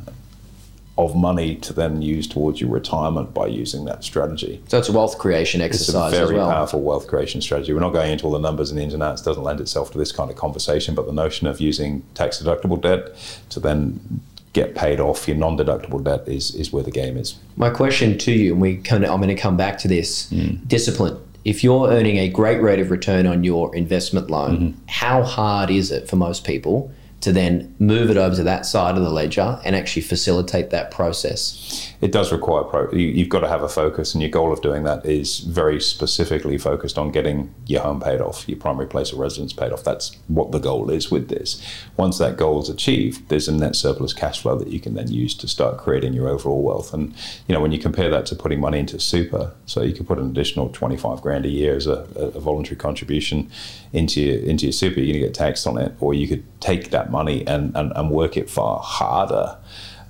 of 0.98 1.16
money 1.16 1.54
to 1.56 1.72
then 1.72 2.02
use 2.02 2.26
towards 2.26 2.60
your 2.60 2.68
retirement 2.70 3.32
by 3.32 3.46
using 3.46 3.86
that 3.86 4.04
strategy. 4.04 4.62
So 4.68 4.78
it's 4.78 4.90
a 4.90 4.92
wealth 4.92 5.16
creation 5.18 5.62
exercise. 5.62 6.12
It's 6.12 6.20
a 6.20 6.26
very 6.26 6.36
well. 6.38 6.50
powerful 6.50 6.82
wealth 6.82 7.06
creation 7.08 7.40
strategy. 7.40 7.72
We're 7.72 7.80
not 7.80 7.94
going 7.94 8.12
into 8.12 8.26
all 8.26 8.30
the 8.32 8.38
numbers 8.38 8.70
and 8.70 8.78
the 8.78 8.82
ins 8.82 8.92
and 8.92 9.02
outs. 9.02 9.22
Doesn't 9.22 9.42
lend 9.42 9.60
itself 9.60 9.90
to 9.92 9.98
this 9.98 10.12
kind 10.12 10.30
of 10.30 10.36
conversation. 10.36 10.94
But 10.94 11.06
the 11.06 11.12
notion 11.12 11.46
of 11.46 11.60
using 11.60 12.02
tax 12.14 12.42
deductible 12.42 12.80
debt 12.80 13.14
to 13.50 13.58
then 13.60 14.20
get 14.52 14.74
paid 14.74 15.00
off 15.00 15.26
your 15.26 15.36
non-deductible 15.38 16.04
debt 16.04 16.28
is 16.28 16.54
is 16.54 16.74
where 16.74 16.82
the 16.82 16.90
game 16.90 17.16
is. 17.16 17.36
My 17.56 17.70
question 17.70 18.18
to 18.18 18.32
you, 18.32 18.52
and 18.52 18.60
we 18.60 18.76
kind 18.76 19.02
of, 19.02 19.10
I'm 19.10 19.16
going 19.22 19.34
to 19.34 19.42
come 19.42 19.56
back 19.56 19.78
to 19.78 19.88
this 19.88 20.30
Mm. 20.30 20.68
discipline. 20.68 21.16
If 21.46 21.64
you're 21.64 21.88
earning 21.88 22.18
a 22.18 22.28
great 22.28 22.60
rate 22.62 22.78
of 22.80 22.90
return 22.90 23.26
on 23.26 23.44
your 23.44 23.74
investment 23.74 24.30
loan, 24.30 24.56
Mm-hmm. 24.58 24.78
how 24.88 25.22
hard 25.22 25.70
is 25.70 25.90
it 25.90 26.06
for 26.06 26.16
most 26.16 26.44
people 26.44 26.90
to 27.22 27.32
then 27.32 27.74
move 27.78 28.10
it 28.10 28.16
over 28.16 28.34
to 28.34 28.42
that 28.42 28.66
side 28.66 28.96
of 28.96 29.02
the 29.02 29.10
ledger 29.10 29.58
and 29.64 29.74
actually 29.74 30.02
facilitate 30.02 30.70
that 30.70 30.90
process? 30.90 31.92
It 32.00 32.10
does 32.10 32.32
require 32.32 32.64
pro. 32.64 32.90
You, 32.90 33.06
you've 33.06 33.28
got 33.28 33.40
to 33.40 33.48
have 33.48 33.62
a 33.62 33.68
focus, 33.68 34.12
and 34.12 34.20
your 34.20 34.30
goal 34.30 34.52
of 34.52 34.60
doing 34.60 34.82
that 34.82 35.06
is 35.06 35.38
very 35.38 35.80
specifically 35.80 36.58
focused 36.58 36.98
on 36.98 37.12
getting 37.12 37.54
your 37.66 37.82
home 37.82 38.00
paid 38.00 38.20
off, 38.20 38.48
your 38.48 38.58
primary 38.58 38.88
place 38.88 39.12
of 39.12 39.18
residence 39.18 39.52
paid 39.52 39.72
off. 39.72 39.84
That's 39.84 40.16
what 40.26 40.50
the 40.50 40.58
goal 40.58 40.90
is 40.90 41.12
with 41.12 41.28
this. 41.28 41.64
Once 41.96 42.18
that 42.18 42.36
goal 42.36 42.60
is 42.60 42.68
achieved, 42.68 43.28
there's 43.28 43.46
a 43.46 43.52
net 43.52 43.76
surplus 43.76 44.12
cash 44.12 44.42
flow 44.42 44.58
that 44.58 44.68
you 44.68 44.80
can 44.80 44.94
then 44.94 45.12
use 45.12 45.34
to 45.36 45.46
start 45.46 45.78
creating 45.78 46.12
your 46.12 46.28
overall 46.28 46.62
wealth. 46.62 46.92
And 46.92 47.14
you 47.46 47.54
know, 47.54 47.60
when 47.60 47.70
you 47.70 47.78
compare 47.78 48.10
that 48.10 48.26
to 48.26 48.34
putting 48.34 48.58
money 48.58 48.80
into 48.80 48.98
super, 48.98 49.52
so 49.66 49.82
you 49.82 49.94
could 49.94 50.08
put 50.08 50.18
an 50.18 50.28
additional 50.28 50.70
25 50.70 51.22
grand 51.22 51.46
a 51.46 51.50
year 51.50 51.76
as 51.76 51.86
a, 51.86 52.00
a 52.16 52.40
voluntary 52.40 52.76
contribution 52.76 53.48
into 53.92 54.20
your, 54.20 54.40
into 54.40 54.66
your 54.66 54.72
super, 54.72 54.98
you're 54.98 55.12
going 55.12 55.20
to 55.20 55.28
get 55.28 55.34
taxed 55.34 55.68
on 55.68 55.78
it, 55.78 55.92
or 56.00 56.14
you 56.14 56.26
could 56.26 56.42
take 56.60 56.90
that 56.90 57.11
money 57.12 57.46
and, 57.46 57.76
and, 57.76 57.92
and 57.94 58.10
work 58.10 58.36
it 58.36 58.50
far 58.50 58.80
harder 58.80 59.56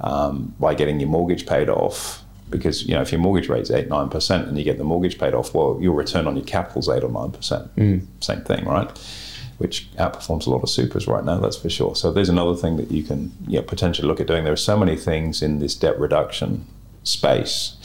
um, 0.01 0.55
by 0.59 0.75
getting 0.75 1.01
your 1.01 1.11
mortgage 1.11 1.45
paid 1.47 1.69
off. 1.69 2.25
Because 2.49 2.87
you 2.87 2.95
know, 2.95 3.01
if 3.01 3.13
your 3.13 3.21
mortgage 3.21 3.49
rate's 3.49 3.71
eight 3.71 3.89
nine 3.89 4.09
percent 4.11 4.47
and 4.47 4.59
you 4.59 4.65
get 4.65 4.79
the 4.79 4.85
mortgage 4.85 5.19
paid 5.19 5.35
off, 5.35 5.55
well, 5.55 5.79
your 5.81 5.95
return 5.95 6.27
on 6.27 6.37
your 6.37 6.45
capital's 6.45 6.89
eight 6.89 7.03
or 7.03 7.11
nine 7.11 7.31
percent. 7.31 7.71
Same 8.21 8.43
thing, 8.43 8.65
right? 8.67 8.91
Which 9.59 9.91
outperforms 9.97 10.47
a 10.47 10.51
lot 10.51 10.63
of 10.63 10.69
supers 10.69 11.07
right 11.07 11.25
now, 11.25 11.39
that's 11.39 11.57
for 11.57 11.71
sure. 11.71 11.95
So 11.95 12.13
there's 12.13 12.29
another 12.29 12.55
thing 12.55 12.77
that 12.77 12.91
you 12.91 13.03
can 13.03 13.33
you 13.47 13.59
know, 13.59 13.63
potentially 13.63 14.07
look 14.07 14.21
at 14.21 14.27
doing. 14.27 14.45
There 14.45 14.53
are 14.53 14.57
so 14.57 14.77
many 14.77 14.97
things 14.97 15.41
in 15.41 15.61
this 15.61 15.75
debt 15.75 15.99
reduction 15.99 16.67
space. 17.05 17.77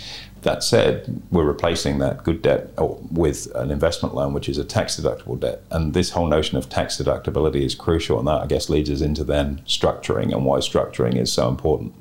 That 0.48 0.64
said, 0.64 1.22
we're 1.30 1.44
replacing 1.44 2.00
that 2.00 2.24
good 2.24 2.42
debt 2.42 2.70
with 3.12 3.54
an 3.54 3.70
investment 3.70 4.16
loan, 4.16 4.32
which 4.32 4.48
is 4.48 4.58
a 4.58 4.64
tax 4.64 4.96
deductible 4.96 5.38
debt. 5.38 5.62
And 5.72 5.94
this 5.94 6.12
whole 6.12 6.28
notion 6.28 6.58
of 6.58 6.70
tax 6.70 6.96
deductibility 6.96 7.64
is 7.66 7.76
crucial, 7.76 8.18
and 8.18 8.26
that 8.30 8.44
I 8.44 8.46
guess 8.46 8.70
leads 8.70 8.90
us 8.90 9.02
into 9.02 9.26
then 9.26 9.62
structuring 9.68 10.32
and 10.32 10.46
why 10.46 10.60
structuring 10.60 11.18
is 11.18 11.34
so 11.34 11.50
important. 11.50 11.94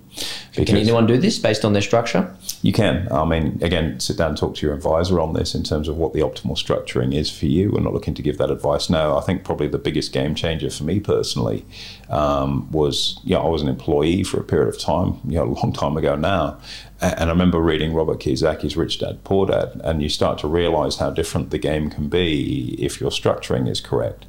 Can 0.54 0.76
anyone 0.76 1.06
do 1.06 1.18
this 1.18 1.38
based 1.38 1.64
on 1.64 1.74
their 1.74 1.82
structure? 1.82 2.34
You 2.62 2.72
can. 2.72 3.06
I 3.12 3.24
mean, 3.26 3.58
again, 3.60 4.00
sit 4.00 4.16
down 4.16 4.30
and 4.30 4.38
talk 4.38 4.54
to 4.54 4.66
your 4.66 4.74
advisor 4.74 5.20
on 5.20 5.34
this 5.34 5.54
in 5.54 5.62
terms 5.62 5.88
of 5.88 5.98
what 5.98 6.14
the 6.14 6.20
optimal 6.20 6.56
structuring 6.56 7.14
is 7.14 7.30
for 7.30 7.44
you. 7.46 7.70
We're 7.72 7.80
not 7.80 7.92
looking 7.92 8.14
to 8.14 8.22
give 8.22 8.38
that 8.38 8.50
advice 8.50 8.88
now. 8.88 9.18
I 9.18 9.20
think 9.20 9.44
probably 9.44 9.68
the 9.68 9.78
biggest 9.78 10.12
game 10.12 10.34
changer 10.34 10.70
for 10.70 10.84
me 10.84 11.00
personally 11.00 11.66
um, 12.08 12.70
was, 12.72 13.20
you 13.24 13.34
know, 13.34 13.42
I 13.42 13.48
was 13.48 13.60
an 13.60 13.68
employee 13.68 14.22
for 14.22 14.40
a 14.40 14.44
period 14.44 14.68
of 14.68 14.78
time, 14.78 15.20
you 15.26 15.36
know, 15.36 15.44
a 15.44 15.52
long 15.52 15.72
time 15.72 15.98
ago 15.98 16.16
now. 16.16 16.58
And 16.98 17.28
I 17.28 17.28
remember 17.28 17.60
reading 17.60 17.92
Robert 17.92 18.20
Kiyosaki's 18.20 18.74
Rich 18.74 19.00
Dad 19.00 19.22
Poor 19.22 19.46
Dad, 19.46 19.78
and 19.84 20.02
you 20.02 20.08
start 20.08 20.38
to 20.38 20.48
realize 20.48 20.96
how 20.96 21.10
different 21.10 21.50
the 21.50 21.58
game 21.58 21.90
can 21.90 22.08
be 22.08 22.74
if 22.78 23.02
your 23.02 23.10
structuring 23.10 23.68
is 23.68 23.82
correct. 23.82 24.24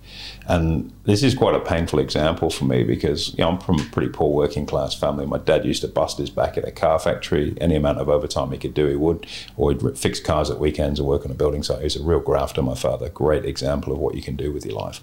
And 0.47 0.91
this 1.05 1.23
is 1.23 1.33
quite 1.33 1.55
a 1.55 1.61
painful 1.61 1.99
example 1.99 2.49
for 2.49 2.65
me 2.65 2.83
because 2.83 3.31
you 3.33 3.37
know, 3.37 3.51
I'm 3.51 3.59
from 3.59 3.79
a 3.79 3.83
pretty 3.85 4.09
poor 4.09 4.33
working 4.33 4.65
class 4.65 4.93
family. 4.93 5.25
My 5.25 5.37
dad 5.37 5.63
used 5.63 5.81
to 5.83 5.87
bust 5.87 6.17
his 6.17 6.29
back 6.29 6.57
at 6.57 6.67
a 6.67 6.71
car 6.71 6.99
factory. 6.99 7.55
Any 7.61 7.77
amount 7.77 7.99
of 7.99 8.09
overtime 8.09 8.51
he 8.51 8.57
could 8.57 8.73
do, 8.73 8.87
he 8.87 8.97
would, 8.97 9.25
or 9.55 9.71
he'd 9.71 9.97
fix 9.97 10.19
cars 10.19 10.49
at 10.49 10.59
weekends 10.59 10.99
or 10.99 11.07
work 11.07 11.23
on 11.23 11.31
a 11.31 11.35
building 11.35 11.63
site. 11.63 11.79
He 11.79 11.83
was 11.85 11.95
a 11.95 12.03
real 12.03 12.19
grafter, 12.19 12.61
my 12.61 12.75
father. 12.75 13.07
Great 13.07 13.45
example 13.45 13.93
of 13.93 13.99
what 13.99 14.15
you 14.15 14.21
can 14.21 14.35
do 14.35 14.51
with 14.51 14.65
your 14.65 14.75
life. 14.75 15.01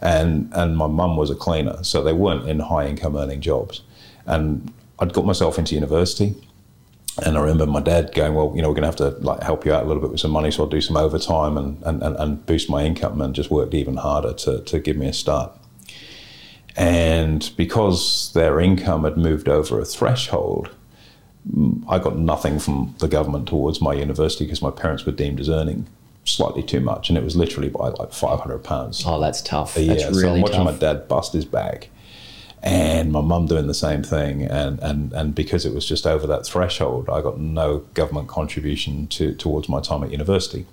And 0.00 0.50
and 0.52 0.76
my 0.76 0.88
mum 0.88 1.16
was 1.16 1.30
a 1.30 1.36
cleaner, 1.36 1.84
so 1.84 2.02
they 2.02 2.12
weren't 2.12 2.48
in 2.48 2.58
high 2.58 2.88
income 2.88 3.16
earning 3.16 3.40
jobs. 3.40 3.82
And 4.26 4.72
I'd 4.98 5.12
got 5.12 5.26
myself 5.26 5.60
into 5.60 5.76
university. 5.76 6.34
And 7.22 7.38
I 7.38 7.40
remember 7.40 7.66
my 7.66 7.80
dad 7.80 8.12
going, 8.12 8.34
well, 8.34 8.52
you 8.56 8.62
know, 8.62 8.68
we're 8.68 8.74
going 8.74 8.82
to 8.82 8.88
have 8.88 8.96
to 8.96 9.10
like 9.24 9.42
help 9.42 9.64
you 9.64 9.72
out 9.72 9.84
a 9.84 9.86
little 9.86 10.02
bit 10.02 10.10
with 10.10 10.20
some 10.20 10.32
money, 10.32 10.50
so 10.50 10.64
I'll 10.64 10.68
do 10.68 10.80
some 10.80 10.96
overtime 10.96 11.56
and, 11.56 11.80
and, 11.84 12.02
and 12.02 12.44
boost 12.44 12.68
my 12.68 12.84
income, 12.84 13.20
and 13.20 13.34
just 13.34 13.50
worked 13.50 13.74
even 13.74 13.98
harder 13.98 14.32
to, 14.32 14.60
to 14.62 14.80
give 14.80 14.96
me 14.96 15.06
a 15.06 15.12
start. 15.12 15.52
And 16.76 17.52
because 17.56 18.32
their 18.32 18.58
income 18.58 19.04
had 19.04 19.16
moved 19.16 19.48
over 19.48 19.80
a 19.80 19.84
threshold, 19.84 20.70
mm, 21.48 21.84
I 21.88 22.00
got 22.00 22.18
nothing 22.18 22.58
from 22.58 22.96
the 22.98 23.06
government 23.06 23.46
towards 23.46 23.80
my 23.80 23.94
university 23.94 24.44
because 24.44 24.60
my 24.60 24.72
parents 24.72 25.06
were 25.06 25.12
deemed 25.12 25.38
as 25.38 25.48
earning 25.48 25.86
slightly 26.24 26.62
too 26.62 26.80
much, 26.80 27.08
and 27.08 27.16
it 27.16 27.22
was 27.22 27.36
literally 27.36 27.68
by 27.68 27.90
like 27.90 28.12
five 28.12 28.40
hundred 28.40 28.64
pounds. 28.64 29.04
Oh, 29.06 29.20
that's 29.20 29.40
tough. 29.42 29.74
That's 29.74 30.04
really 30.04 30.20
so 30.20 30.34
I'm 30.34 30.40
watching 30.40 30.64
tough. 30.64 30.74
my 30.74 30.78
dad 30.78 31.06
bust 31.06 31.32
his 31.32 31.44
back, 31.44 31.90
and 32.64 33.12
my 33.12 33.20
mum 33.20 33.46
doing 33.46 33.66
the 33.66 33.74
same 33.74 34.02
thing, 34.02 34.42
and 34.42 34.80
and 34.80 35.12
and 35.12 35.34
because 35.34 35.66
it 35.66 35.74
was 35.74 35.86
just 35.86 36.06
over 36.06 36.26
that 36.26 36.46
threshold, 36.46 37.10
I 37.10 37.20
got 37.20 37.38
no 37.38 37.78
government 37.92 38.26
contribution 38.28 39.06
to 39.08 39.34
towards 39.34 39.68
my 39.68 39.80
time 39.80 40.02
at 40.02 40.10
university. 40.10 40.66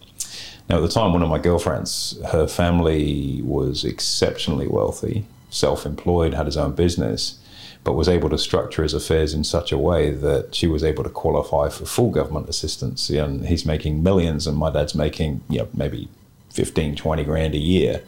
Now, 0.70 0.78
at 0.78 0.82
the 0.82 0.88
time, 0.88 1.12
one 1.12 1.22
of 1.22 1.28
my 1.28 1.38
girlfriends, 1.38 2.18
her 2.32 2.48
family 2.48 3.42
was 3.44 3.84
exceptionally 3.84 4.68
wealthy, 4.68 5.26
self-employed, 5.50 6.34
had 6.34 6.46
his 6.46 6.56
own 6.56 6.76
business, 6.76 7.38
but 7.84 7.94
was 7.94 8.08
able 8.08 8.30
to 8.30 8.38
structure 8.38 8.84
his 8.84 8.94
affairs 8.94 9.34
in 9.34 9.44
such 9.44 9.74
a 9.74 9.78
way 9.78 10.12
that 10.12 10.56
she 10.56 10.68
was 10.68 10.86
able 10.86 11.04
to 11.04 11.10
qualify 11.10 11.68
for 11.68 11.86
full 11.86 12.10
government 12.10 12.48
assistance. 12.48 13.10
And 13.10 13.48
he's 13.48 13.66
making 13.66 14.02
millions, 14.02 14.48
and 14.48 14.56
my 14.56 14.70
dad's 14.70 14.96
making, 14.96 15.42
you 15.50 15.60
know, 15.60 15.68
maybe 15.74 16.08
15, 16.52 16.96
20 16.96 17.24
grand 17.26 17.54
a 17.54 17.58
year. 17.58 18.04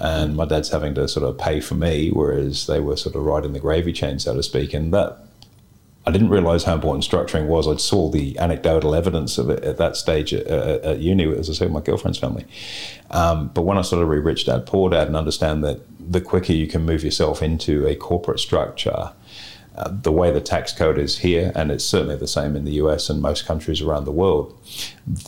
And 0.00 0.34
my 0.34 0.46
dad's 0.46 0.70
having 0.70 0.94
to 0.94 1.06
sort 1.06 1.28
of 1.28 1.38
pay 1.38 1.60
for 1.60 1.74
me, 1.74 2.08
whereas 2.10 2.66
they 2.66 2.80
were 2.80 2.96
sort 2.96 3.14
of 3.14 3.22
riding 3.22 3.52
the 3.52 3.60
gravy 3.60 3.92
chain, 3.92 4.18
so 4.18 4.34
to 4.34 4.42
speak. 4.42 4.72
And 4.72 4.94
that 4.94 5.18
I 6.06 6.10
didn't 6.10 6.30
realize 6.30 6.64
how 6.64 6.74
important 6.74 7.04
structuring 7.04 7.46
was. 7.46 7.68
I 7.68 7.76
saw 7.76 8.08
the 8.08 8.38
anecdotal 8.38 8.94
evidence 8.94 9.36
of 9.36 9.50
it 9.50 9.62
at 9.62 9.76
that 9.76 9.96
stage 9.96 10.32
at, 10.32 10.46
at, 10.46 10.98
uni, 10.98 11.30
as 11.36 11.50
I 11.50 11.52
say, 11.52 11.68
my 11.68 11.80
girlfriend's 11.80 12.18
family. 12.18 12.46
Um, 13.10 13.48
but 13.48 13.62
when 13.62 13.76
I 13.76 13.82
sort 13.82 14.02
of 14.02 14.08
read 14.08 14.24
Rich 14.24 14.46
Dad 14.46 14.64
Poor 14.64 14.88
Dad 14.88 15.06
and 15.06 15.16
understand 15.16 15.62
that 15.64 15.80
the 16.00 16.22
quicker 16.22 16.54
you 16.54 16.66
can 16.66 16.86
move 16.86 17.04
yourself 17.04 17.42
into 17.42 17.86
a 17.86 17.94
corporate 17.94 18.40
structure, 18.40 19.12
uh, 19.76 19.88
the 19.90 20.12
way 20.12 20.30
the 20.30 20.40
tax 20.40 20.72
code 20.72 20.98
is 20.98 21.18
here, 21.18 21.52
and 21.54 21.70
it's 21.70 21.84
certainly 21.84 22.16
the 22.16 22.26
same 22.26 22.56
in 22.56 22.64
the 22.64 22.72
US 22.72 23.08
and 23.08 23.22
most 23.22 23.46
countries 23.46 23.80
around 23.80 24.04
the 24.04 24.12
world, 24.12 24.56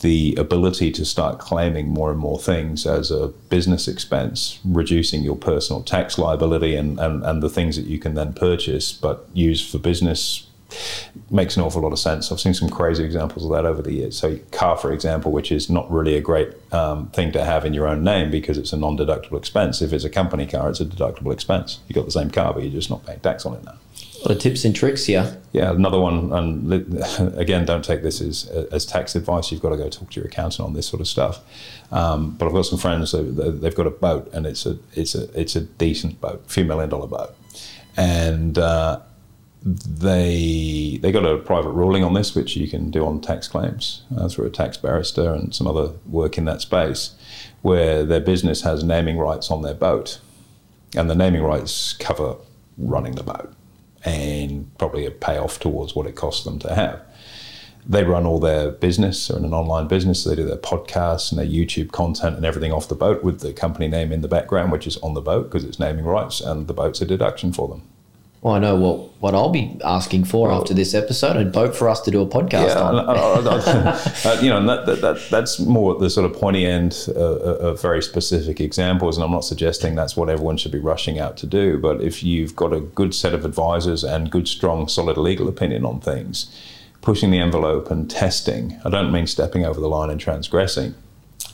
the 0.01 0.35
ability 0.37 0.91
to 0.91 1.05
start 1.05 1.39
claiming 1.39 1.87
more 1.87 2.11
and 2.11 2.19
more 2.19 2.39
things 2.39 2.85
as 2.85 3.09
a 3.09 3.29
business 3.49 3.87
expense, 3.87 4.59
reducing 4.65 5.23
your 5.23 5.37
personal 5.37 5.81
tax 5.81 6.17
liability 6.17 6.75
and, 6.75 6.99
and, 6.99 7.23
and 7.23 7.41
the 7.41 7.49
things 7.49 7.75
that 7.77 7.85
you 7.85 7.99
can 7.99 8.15
then 8.15 8.33
purchase 8.33 8.91
but 8.91 9.27
use 9.33 9.67
for 9.69 9.79
business 9.79 10.47
makes 11.29 11.55
an 11.55 11.63
awful 11.63 11.81
lot 11.81 11.91
of 11.91 11.99
sense. 11.99 12.31
I've 12.31 12.39
seen 12.39 12.53
some 12.53 12.69
crazy 12.69 13.03
examples 13.03 13.45
of 13.45 13.51
that 13.51 13.65
over 13.65 13.81
the 13.81 13.93
years. 13.93 14.17
So, 14.17 14.37
car, 14.51 14.77
for 14.77 14.91
example, 14.91 15.31
which 15.31 15.51
is 15.51 15.69
not 15.69 15.89
really 15.91 16.15
a 16.15 16.21
great 16.21 16.49
um, 16.73 17.07
thing 17.09 17.31
to 17.33 17.45
have 17.45 17.65
in 17.65 17.73
your 17.73 17.87
own 17.87 18.03
name 18.03 18.31
because 18.31 18.57
it's 18.57 18.73
a 18.73 18.77
non-deductible 18.77 19.37
expense. 19.37 19.81
If 19.81 19.93
it's 19.93 20.03
a 20.03 20.09
company 20.09 20.45
car, 20.47 20.69
it's 20.69 20.79
a 20.79 20.85
deductible 20.85 21.33
expense. 21.33 21.79
You've 21.87 21.95
got 21.95 22.05
the 22.05 22.11
same 22.11 22.29
car, 22.29 22.53
but 22.53 22.63
you're 22.63 22.71
just 22.71 22.89
not 22.89 23.05
paying 23.05 23.19
tax 23.19 23.45
on 23.45 23.55
it 23.55 23.63
now. 23.63 23.75
Lot 24.23 24.31
of 24.31 24.39
tips 24.39 24.63
and 24.63 24.73
tricks 24.73 25.05
here. 25.05 25.37
Yeah, 25.51 25.71
another 25.71 25.99
one, 25.99 26.31
and 26.31 26.71
again, 27.37 27.65
don't 27.65 27.83
take 27.83 28.03
this 28.03 28.21
as, 28.21 28.45
as 28.71 28.85
tax 28.85 29.15
advice. 29.15 29.51
You've 29.51 29.61
got 29.61 29.71
to 29.71 29.77
go 29.77 29.89
talk 29.89 30.11
to 30.11 30.19
your 30.21 30.27
accountant 30.27 30.65
on 30.65 30.73
this 30.73 30.87
sort 30.87 31.01
of 31.01 31.09
stuff. 31.09 31.41
Um, 31.91 32.31
but 32.37 32.45
I've 32.45 32.53
got 32.53 32.61
some 32.61 32.79
friends 32.79 33.11
they've 33.11 33.75
got 33.75 33.85
a 33.85 33.91
boat, 33.91 34.31
and 34.31 34.45
it's 34.45 34.65
a 34.65 34.77
it's 34.93 35.13
a 35.13 35.29
it's 35.37 35.57
a 35.57 35.61
decent 35.61 36.21
boat, 36.21 36.41
few 36.47 36.63
million 36.63 36.89
dollar 36.89 37.07
boat, 37.07 37.35
and 37.97 38.57
uh, 38.57 39.01
they 39.61 40.99
they 41.01 41.11
got 41.11 41.25
a 41.25 41.39
private 41.39 41.71
ruling 41.71 42.05
on 42.05 42.13
this, 42.13 42.33
which 42.33 42.55
you 42.55 42.69
can 42.69 42.91
do 42.91 43.05
on 43.05 43.19
tax 43.19 43.49
claims 43.49 44.03
uh, 44.17 44.29
through 44.29 44.45
a 44.45 44.49
tax 44.49 44.77
barrister 44.77 45.33
and 45.33 45.53
some 45.53 45.67
other 45.67 45.91
work 46.05 46.37
in 46.37 46.45
that 46.45 46.61
space, 46.61 47.13
where 47.61 48.05
their 48.05 48.21
business 48.21 48.61
has 48.61 48.85
naming 48.85 49.17
rights 49.17 49.51
on 49.51 49.63
their 49.63 49.73
boat, 49.73 50.21
and 50.95 51.09
the 51.09 51.15
naming 51.15 51.43
rights 51.43 51.91
cover 51.91 52.37
running 52.77 53.15
the 53.15 53.23
boat 53.23 53.53
and 54.05 54.75
probably 54.77 55.05
a 55.05 55.11
payoff 55.11 55.59
towards 55.59 55.95
what 55.95 56.07
it 56.07 56.15
costs 56.15 56.43
them 56.43 56.59
to 56.59 56.73
have. 56.73 57.01
They 57.85 58.03
run 58.03 58.25
all 58.25 58.39
their 58.39 58.71
business, 58.71 59.27
they're 59.27 59.37
in 59.37 59.45
an 59.45 59.53
online 59.53 59.87
business, 59.87 60.23
they 60.23 60.35
do 60.35 60.45
their 60.45 60.55
podcasts 60.57 61.31
and 61.31 61.39
their 61.39 61.45
YouTube 61.45 61.91
content 61.91 62.37
and 62.37 62.45
everything 62.45 62.71
off 62.71 62.87
the 62.87 62.95
boat 62.95 63.23
with 63.23 63.41
the 63.41 63.51
company 63.51 63.89
name 63.89 64.11
in 64.11 64.21
the 64.21 64.29
background, 64.29 64.71
which 64.71 64.87
is 64.87 64.97
on 64.97 65.13
the 65.13 65.21
boat 65.21 65.43
because 65.43 65.65
it's 65.65 65.79
naming 65.79 66.05
rights, 66.05 66.39
and 66.39 66.67
the 66.67 66.73
boat's 66.73 67.01
a 67.01 67.05
deduction 67.05 67.51
for 67.51 67.67
them. 67.67 67.83
Well, 68.43 68.55
I 68.55 68.59
know 68.59 68.75
what, 68.75 69.21
what 69.21 69.33
I'll 69.33 69.51
be 69.51 69.79
asking 69.85 70.25
for 70.25 70.51
after 70.51 70.73
this 70.73 70.93
episode 70.93 71.37
and 71.37 71.49
boat 71.53 71.73
for 71.73 71.87
us 71.87 72.01
to 72.01 72.11
do 72.11 72.21
a 72.21 72.25
podcast 72.25 72.67
Yeah, 72.67 72.81
on. 72.81 72.95
uh, 72.95 73.13
uh, 73.13 74.09
uh, 74.25 74.41
you 74.41 74.49
know, 74.49 74.61
that, 74.67 74.85
that, 74.85 74.99
that, 75.01 75.27
that's 75.31 75.61
more 75.61 75.97
the 75.97 76.09
sort 76.09 76.29
of 76.29 76.37
pointy 76.37 76.65
end 76.65 77.05
uh, 77.07 77.19
of 77.69 77.81
very 77.81 78.03
specific 78.03 78.59
examples. 78.59 79.15
And 79.15 79.23
I'm 79.23 79.31
not 79.31 79.45
suggesting 79.45 79.95
that's 79.95 80.17
what 80.17 80.29
everyone 80.29 80.57
should 80.57 80.73
be 80.73 80.79
rushing 80.79 81.19
out 81.19 81.37
to 81.37 81.47
do. 81.47 81.77
But 81.77 82.01
if 82.01 82.21
you've 82.21 82.53
got 82.53 82.73
a 82.73 82.81
good 82.81 83.15
set 83.15 83.33
of 83.33 83.45
advisors 83.45 84.03
and 84.03 84.29
good, 84.29 84.49
strong, 84.49 84.89
solid 84.89 85.15
legal 85.15 85.47
opinion 85.47 85.85
on 85.85 86.01
things, 86.01 86.53
pushing 87.01 87.31
the 87.31 87.39
envelope 87.39 87.89
and 87.89 88.11
testing, 88.11 88.77
I 88.83 88.89
don't 88.89 89.13
mean 89.13 89.25
stepping 89.25 89.65
over 89.65 89.79
the 89.79 89.87
line 89.87 90.09
and 90.09 90.19
transgressing, 90.19 90.95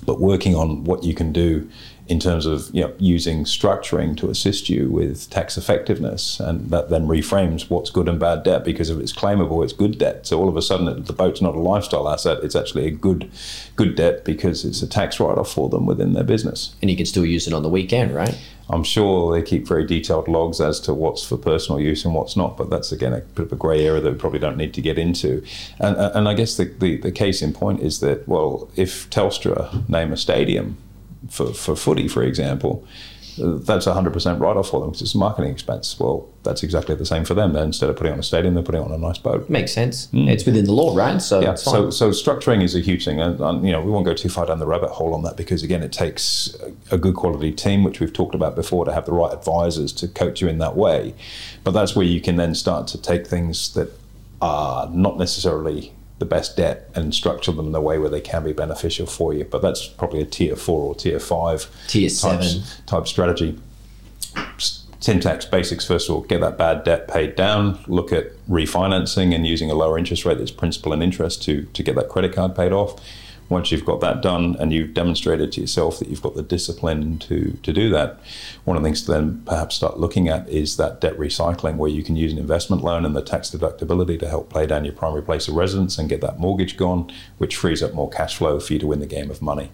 but 0.04 0.20
working 0.20 0.56
on 0.56 0.86
what 0.86 1.04
you 1.04 1.14
can 1.14 1.32
do 1.34 1.70
in 2.10 2.20
terms 2.20 2.48
of 2.48 2.74
you 2.74 2.82
know, 2.82 2.92
using 2.98 3.44
structuring 3.44 4.18
to 4.18 4.32
assist 4.32 4.68
you 4.68 4.90
with 4.90 5.30
tax 5.30 5.58
effectiveness, 5.58 6.40
and 6.40 6.72
that 6.72 6.90
then 6.90 7.08
reframes 7.08 7.70
what's 7.70 7.92
good 7.92 8.10
and 8.10 8.20
bad 8.20 8.44
debt 8.44 8.66
because 8.66 8.90
if 8.90 8.98
it's 8.98 9.14
claimable, 9.14 9.64
it's 9.64 9.74
good 9.74 10.00
debt. 10.00 10.26
So 10.26 10.40
all 10.40 10.50
of 10.50 10.58
a 10.58 10.62
sudden, 10.62 11.04
the 11.04 11.14
boat's 11.14 11.40
not 11.40 11.56
a 11.56 11.60
lifestyle 11.60 12.10
asset; 12.10 12.44
it's 12.44 12.56
actually 12.56 12.88
a 12.88 12.92
good, 12.92 13.32
good 13.76 13.96
debt 13.96 14.26
because 14.26 14.66
it's 14.66 14.82
a 14.82 14.88
tax 14.88 15.20
write-off 15.20 15.52
for 15.52 15.70
them 15.70 15.86
within 15.86 16.14
their 16.14 16.24
business. 16.24 16.76
And 16.82 16.90
you 16.90 16.98
can 16.98 17.06
still 17.06 17.26
use 17.26 17.48
it 17.48 17.54
on 17.54 17.62
the 17.62 17.70
weekend, 17.70 18.16
right? 18.16 18.36
I'm 18.72 18.84
sure 18.84 19.32
they 19.32 19.42
keep 19.42 19.68
very 19.68 19.86
detailed 19.86 20.28
logs 20.28 20.62
as 20.62 20.80
to 20.82 20.94
what's 20.94 21.26
for 21.26 21.38
personal 21.38 21.80
use 21.80 22.06
and 22.06 22.14
what's 22.14 22.36
not, 22.36 22.58
but 22.58 22.70
that's 22.70 22.92
again 22.92 23.14
a 23.14 23.22
bit 23.22 23.46
of 23.46 23.52
a 23.52 23.56
grey 23.56 23.86
area 23.86 24.02
that 24.02 24.12
we 24.12 24.18
probably 24.18 24.40
don't 24.40 24.58
need 24.58 24.74
to 24.76 24.82
get 24.82 24.98
into. 24.98 25.44
And, 25.80 25.96
and 25.98 26.28
I 26.28 26.34
guess 26.34 26.58
the, 26.58 26.66
the, 26.66 26.98
the 26.98 27.12
case 27.12 27.42
in 27.42 27.54
point 27.54 27.82
is 27.82 28.00
that, 28.00 28.28
well, 28.28 28.70
if 28.76 29.10
Telstra 29.10 29.88
name 29.90 30.14
a 30.14 30.18
stadium 30.18 30.78
for, 31.30 31.54
for 31.54 31.76
footy, 31.76 32.08
for 32.08 32.24
example, 32.24 32.88
that's 33.40 33.88
a 33.88 33.94
100% 33.94 34.40
write 34.40 34.58
off 34.58 34.70
for 34.70 34.80
them 34.80 34.90
because 34.90 35.02
it's 35.02 35.16
a 35.16 35.18
marketing 35.18 35.52
expense. 35.52 36.00
Well, 36.00 36.28
that's 36.44 36.64
exactly 36.64 36.96
the 36.96 37.06
same 37.06 37.26
for 37.26 37.34
them. 37.34 37.54
Then 37.54 37.68
instead 37.68 37.90
of 37.90 37.96
putting 37.96 38.14
on 38.14 38.20
a 38.20 38.24
stadium, 38.24 38.54
they're 38.54 38.64
putting 38.64 38.82
on 38.82 38.92
a 38.92 38.98
nice 38.98 39.18
boat. 39.18 39.50
Makes 39.50 39.72
sense. 39.72 40.08
Mm. 40.08 40.30
It's 40.30 40.46
within 40.46 40.66
the 40.66 40.74
law, 40.74 40.96
right? 40.96 41.22
So. 41.22 41.42
Yeah, 41.42 41.56
so 41.56 41.90
so 41.90 42.10
structuring 42.10 42.64
is 42.64 42.76
a 42.76 42.80
huge 42.80 43.06
thing, 43.06 43.20
and, 43.22 43.40
and 43.40 43.66
you 43.66 43.72
know 43.72 43.82
we 43.82 43.92
won't 43.92 44.06
go 44.06 44.14
too 44.14 44.30
far 44.30 44.46
down 44.46 44.60
the 44.60 44.68
rabbit 44.68 44.90
hole 44.90 45.14
on 45.14 45.24
that 45.24 45.38
because 45.38 45.64
again, 45.64 45.84
it 45.84 45.92
takes 45.92 46.56
a 46.92 46.98
good 46.98 47.16
quality 47.16 47.52
team, 47.52 47.84
which 47.84 48.00
we've 48.00 48.14
talked 48.14 48.36
about 48.36 48.56
before, 48.56 48.86
to 48.86 48.94
have 48.94 49.06
the 49.06 49.14
right 49.14 49.34
advisors 49.34 49.94
to 49.94 50.08
coach 50.08 50.42
you 50.42 50.48
in 50.48 50.58
that 50.58 50.76
way. 50.76 51.14
But 51.64 51.72
that's 51.72 51.96
where 51.96 52.06
you 52.06 52.22
can 52.22 52.36
then 52.36 52.56
start 52.56 52.88
to 52.90 53.02
take 53.02 53.28
things 53.28 53.74
that 53.74 53.90
are 54.42 54.90
not 54.90 55.18
necessarily 55.18 55.94
the 56.20 56.26
best 56.26 56.56
debt 56.58 56.90
and 56.94 57.16
structure 57.16 57.52
them 57.52 57.68
in 57.68 57.76
a 57.76 57.82
way 57.82 57.98
where 57.98 58.10
they 58.10 58.22
can 58.22 58.44
be 58.44 58.54
beneficial 58.54 59.08
for 59.08 59.34
you. 59.34 59.46
But 59.46 59.62
that's 59.62 59.88
probably 59.88 60.22
a 60.22 60.26
tier 60.26 60.56
four 60.56 60.82
or 60.84 60.96
tier 60.96 61.20
five 61.20 61.68
Tier 61.88 62.10
type, 62.10 62.44
seven. 62.44 62.64
type 62.86 63.08
strategy. 63.08 63.58
Syntax 65.02 65.46
basics 65.46 65.86
first 65.86 66.10
of 66.10 66.16
all, 66.16 66.22
get 66.22 66.42
that 66.42 66.58
bad 66.58 66.84
debt 66.84 67.08
paid 67.08 67.36
down. 67.38 67.80
Look 67.88 68.12
at 68.12 68.32
refinancing 68.50 69.34
and 69.34 69.48
using 69.48 69.72
a 69.72 69.74
lower 69.74 69.98
interest 69.98 70.26
rate 70.26 70.38
that's 70.38 70.52
principal 70.52 70.92
and 70.92 71.02
interest 71.02 71.42
to 71.44 71.64
to 71.74 71.84
get 71.84 71.96
that 71.96 72.10
credit 72.10 72.34
card 72.34 72.54
paid 72.56 72.74
off. 72.74 73.00
Once 73.50 73.72
you've 73.72 73.86
got 73.86 74.00
that 74.00 74.22
done 74.22 74.56
and 74.60 74.72
you've 74.72 74.94
demonstrated 74.94 75.52
to 75.52 75.60
yourself 75.60 75.98
that 75.98 76.08
you've 76.08 76.22
got 76.22 76.36
the 76.36 76.44
discipline 76.44 77.18
to 77.18 77.58
to 77.64 77.74
do 77.74 77.90
that, 77.90 78.20
one 78.64 78.78
of 78.78 78.84
the 78.84 78.88
things 78.88 79.02
to 79.02 79.12
then 79.12 79.42
perhaps 79.46 79.76
start 79.76 80.00
looking 80.00 80.30
at 80.30 80.48
is 80.48 80.78
that 80.78 81.02
debt 81.02 81.18
recycling, 81.18 81.76
where 81.78 81.90
you 81.90 82.04
can 82.04 82.16
use 82.16 82.32
an 82.32 82.38
investment 82.38 82.84
loan 82.84 83.06
and 83.06 83.16
the 83.16 83.22
tax 83.22 83.50
deductibility 83.50 84.20
to 84.20 84.30
help 84.30 84.54
pay 84.54 84.68
down 84.68 84.86
your 84.86 84.94
primary 84.94 85.24
place 85.24 85.48
of 85.48 85.56
residence 85.56 85.98
and 85.98 86.10
get 86.10 86.22
that 86.22 86.40
mortgage 86.40 86.78
gone, 86.78 87.12
which 87.40 87.56
frees 87.56 87.82
up 87.82 87.94
more 87.94 88.10
cash 88.10 88.38
flow 88.38 88.60
for 88.60 88.74
you 88.74 88.80
to 88.80 88.88
win 88.88 89.00
the 89.00 89.08
game 89.08 89.32
of 89.32 89.42
money. 89.42 89.72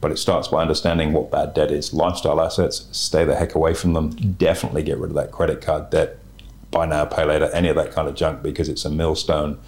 But 0.00 0.10
it 0.10 0.16
starts 0.16 0.48
by 0.48 0.62
understanding 0.62 1.12
what 1.12 1.30
bad 1.30 1.54
debt 1.54 1.70
is. 1.70 1.92
Lifestyle 1.92 2.40
assets, 2.40 2.86
stay 2.92 3.24
the 3.24 3.36
heck 3.36 3.54
away 3.54 3.74
from 3.74 3.92
them. 3.92 4.10
Definitely 4.10 4.84
get 4.84 4.98
rid 4.98 5.10
of 5.10 5.16
that 5.16 5.32
credit 5.32 5.60
card 5.60 5.90
debt 5.90 6.18
buy 6.70 6.86
now, 6.86 7.04
pay 7.04 7.24
later, 7.24 7.50
any 7.52 7.68
of 7.68 7.76
that 7.76 7.92
kind 7.92 8.08
of 8.08 8.14
junk 8.14 8.42
because 8.42 8.68
it's 8.68 8.84
a 8.84 8.90
millstone 8.90 9.58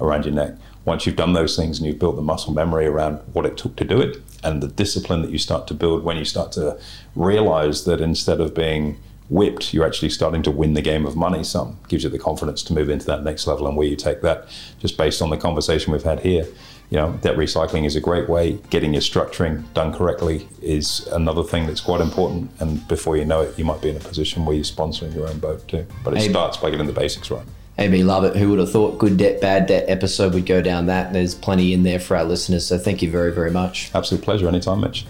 around 0.00 0.24
your 0.24 0.34
neck. 0.34 0.54
Once 0.84 1.06
you've 1.06 1.16
done 1.16 1.34
those 1.34 1.56
things 1.56 1.78
and 1.78 1.86
you've 1.86 1.98
built 1.98 2.16
the 2.16 2.22
muscle 2.22 2.52
memory 2.52 2.86
around 2.86 3.18
what 3.32 3.44
it 3.44 3.56
took 3.56 3.76
to 3.76 3.84
do 3.84 4.00
it 4.00 4.16
and 4.42 4.62
the 4.62 4.68
discipline 4.68 5.22
that 5.22 5.30
you 5.30 5.38
start 5.38 5.66
to 5.66 5.74
build 5.74 6.02
when 6.02 6.16
you 6.16 6.24
start 6.24 6.52
to 6.52 6.78
realize 7.14 7.84
that 7.84 8.00
instead 8.00 8.40
of 8.40 8.54
being 8.54 8.98
whipped, 9.28 9.72
you're 9.72 9.86
actually 9.86 10.08
starting 10.08 10.42
to 10.42 10.50
win 10.50 10.74
the 10.74 10.82
game 10.82 11.06
of 11.06 11.16
money 11.16 11.44
some. 11.44 11.78
Gives 11.88 12.04
you 12.04 12.10
the 12.10 12.18
confidence 12.18 12.62
to 12.64 12.72
move 12.72 12.88
into 12.88 13.06
that 13.06 13.22
next 13.22 13.46
level 13.46 13.66
and 13.66 13.76
where 13.76 13.86
you 13.86 13.96
take 13.96 14.22
that 14.22 14.48
just 14.80 14.96
based 14.96 15.22
on 15.22 15.30
the 15.30 15.36
conversation 15.36 15.92
we've 15.92 16.02
had 16.02 16.20
here. 16.20 16.46
You 16.90 16.98
know, 16.98 17.12
debt 17.22 17.36
recycling 17.36 17.86
is 17.86 17.94
a 17.94 18.00
great 18.00 18.28
way. 18.28 18.58
Getting 18.68 18.92
your 18.94 19.00
structuring 19.02 19.62
done 19.74 19.92
correctly 19.94 20.48
is 20.60 21.06
another 21.12 21.44
thing 21.44 21.66
that's 21.66 21.80
quite 21.80 22.00
important. 22.00 22.50
And 22.58 22.86
before 22.88 23.16
you 23.16 23.24
know 23.24 23.42
it, 23.42 23.56
you 23.56 23.64
might 23.64 23.80
be 23.80 23.90
in 23.90 23.96
a 23.96 24.00
position 24.00 24.44
where 24.44 24.56
you're 24.56 24.64
sponsoring 24.64 25.14
your 25.14 25.28
own 25.28 25.38
boat 25.38 25.66
too. 25.68 25.86
But 26.04 26.14
it 26.14 26.22
Hey. 26.22 26.30
starts 26.30 26.56
by 26.56 26.70
getting 26.70 26.86
the 26.86 26.92
basics 26.92 27.30
right. 27.30 27.44
AB, 27.78 28.02
love 28.02 28.24
it. 28.24 28.34
Who 28.36 28.50
would 28.50 28.58
have 28.58 28.72
thought 28.72 28.98
good 28.98 29.16
debt, 29.16 29.40
bad 29.40 29.66
debt 29.66 29.84
episode 29.88 30.34
would 30.34 30.46
go 30.46 30.60
down 30.60 30.86
that? 30.86 31.12
There's 31.12 31.34
plenty 31.34 31.72
in 31.72 31.84
there 31.84 32.00
for 32.00 32.16
our 32.16 32.24
listeners. 32.24 32.66
So 32.66 32.76
thank 32.76 33.02
you 33.02 33.10
very, 33.10 33.32
very 33.32 33.52
much. 33.52 33.90
Absolute 33.94 34.22
pleasure 34.24 34.48
anytime, 34.48 34.80
Mitch. 34.80 35.06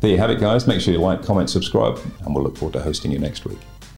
There 0.00 0.10
you 0.10 0.16
have 0.18 0.30
it, 0.30 0.40
guys. 0.40 0.66
Make 0.66 0.80
sure 0.80 0.92
you 0.94 1.00
like, 1.00 1.22
comment, 1.22 1.48
subscribe, 1.50 1.98
and 2.24 2.34
we'll 2.34 2.42
look 2.42 2.56
forward 2.56 2.72
to 2.72 2.80
hosting 2.82 3.12
you 3.12 3.18
next 3.18 3.44
week. 3.44 3.58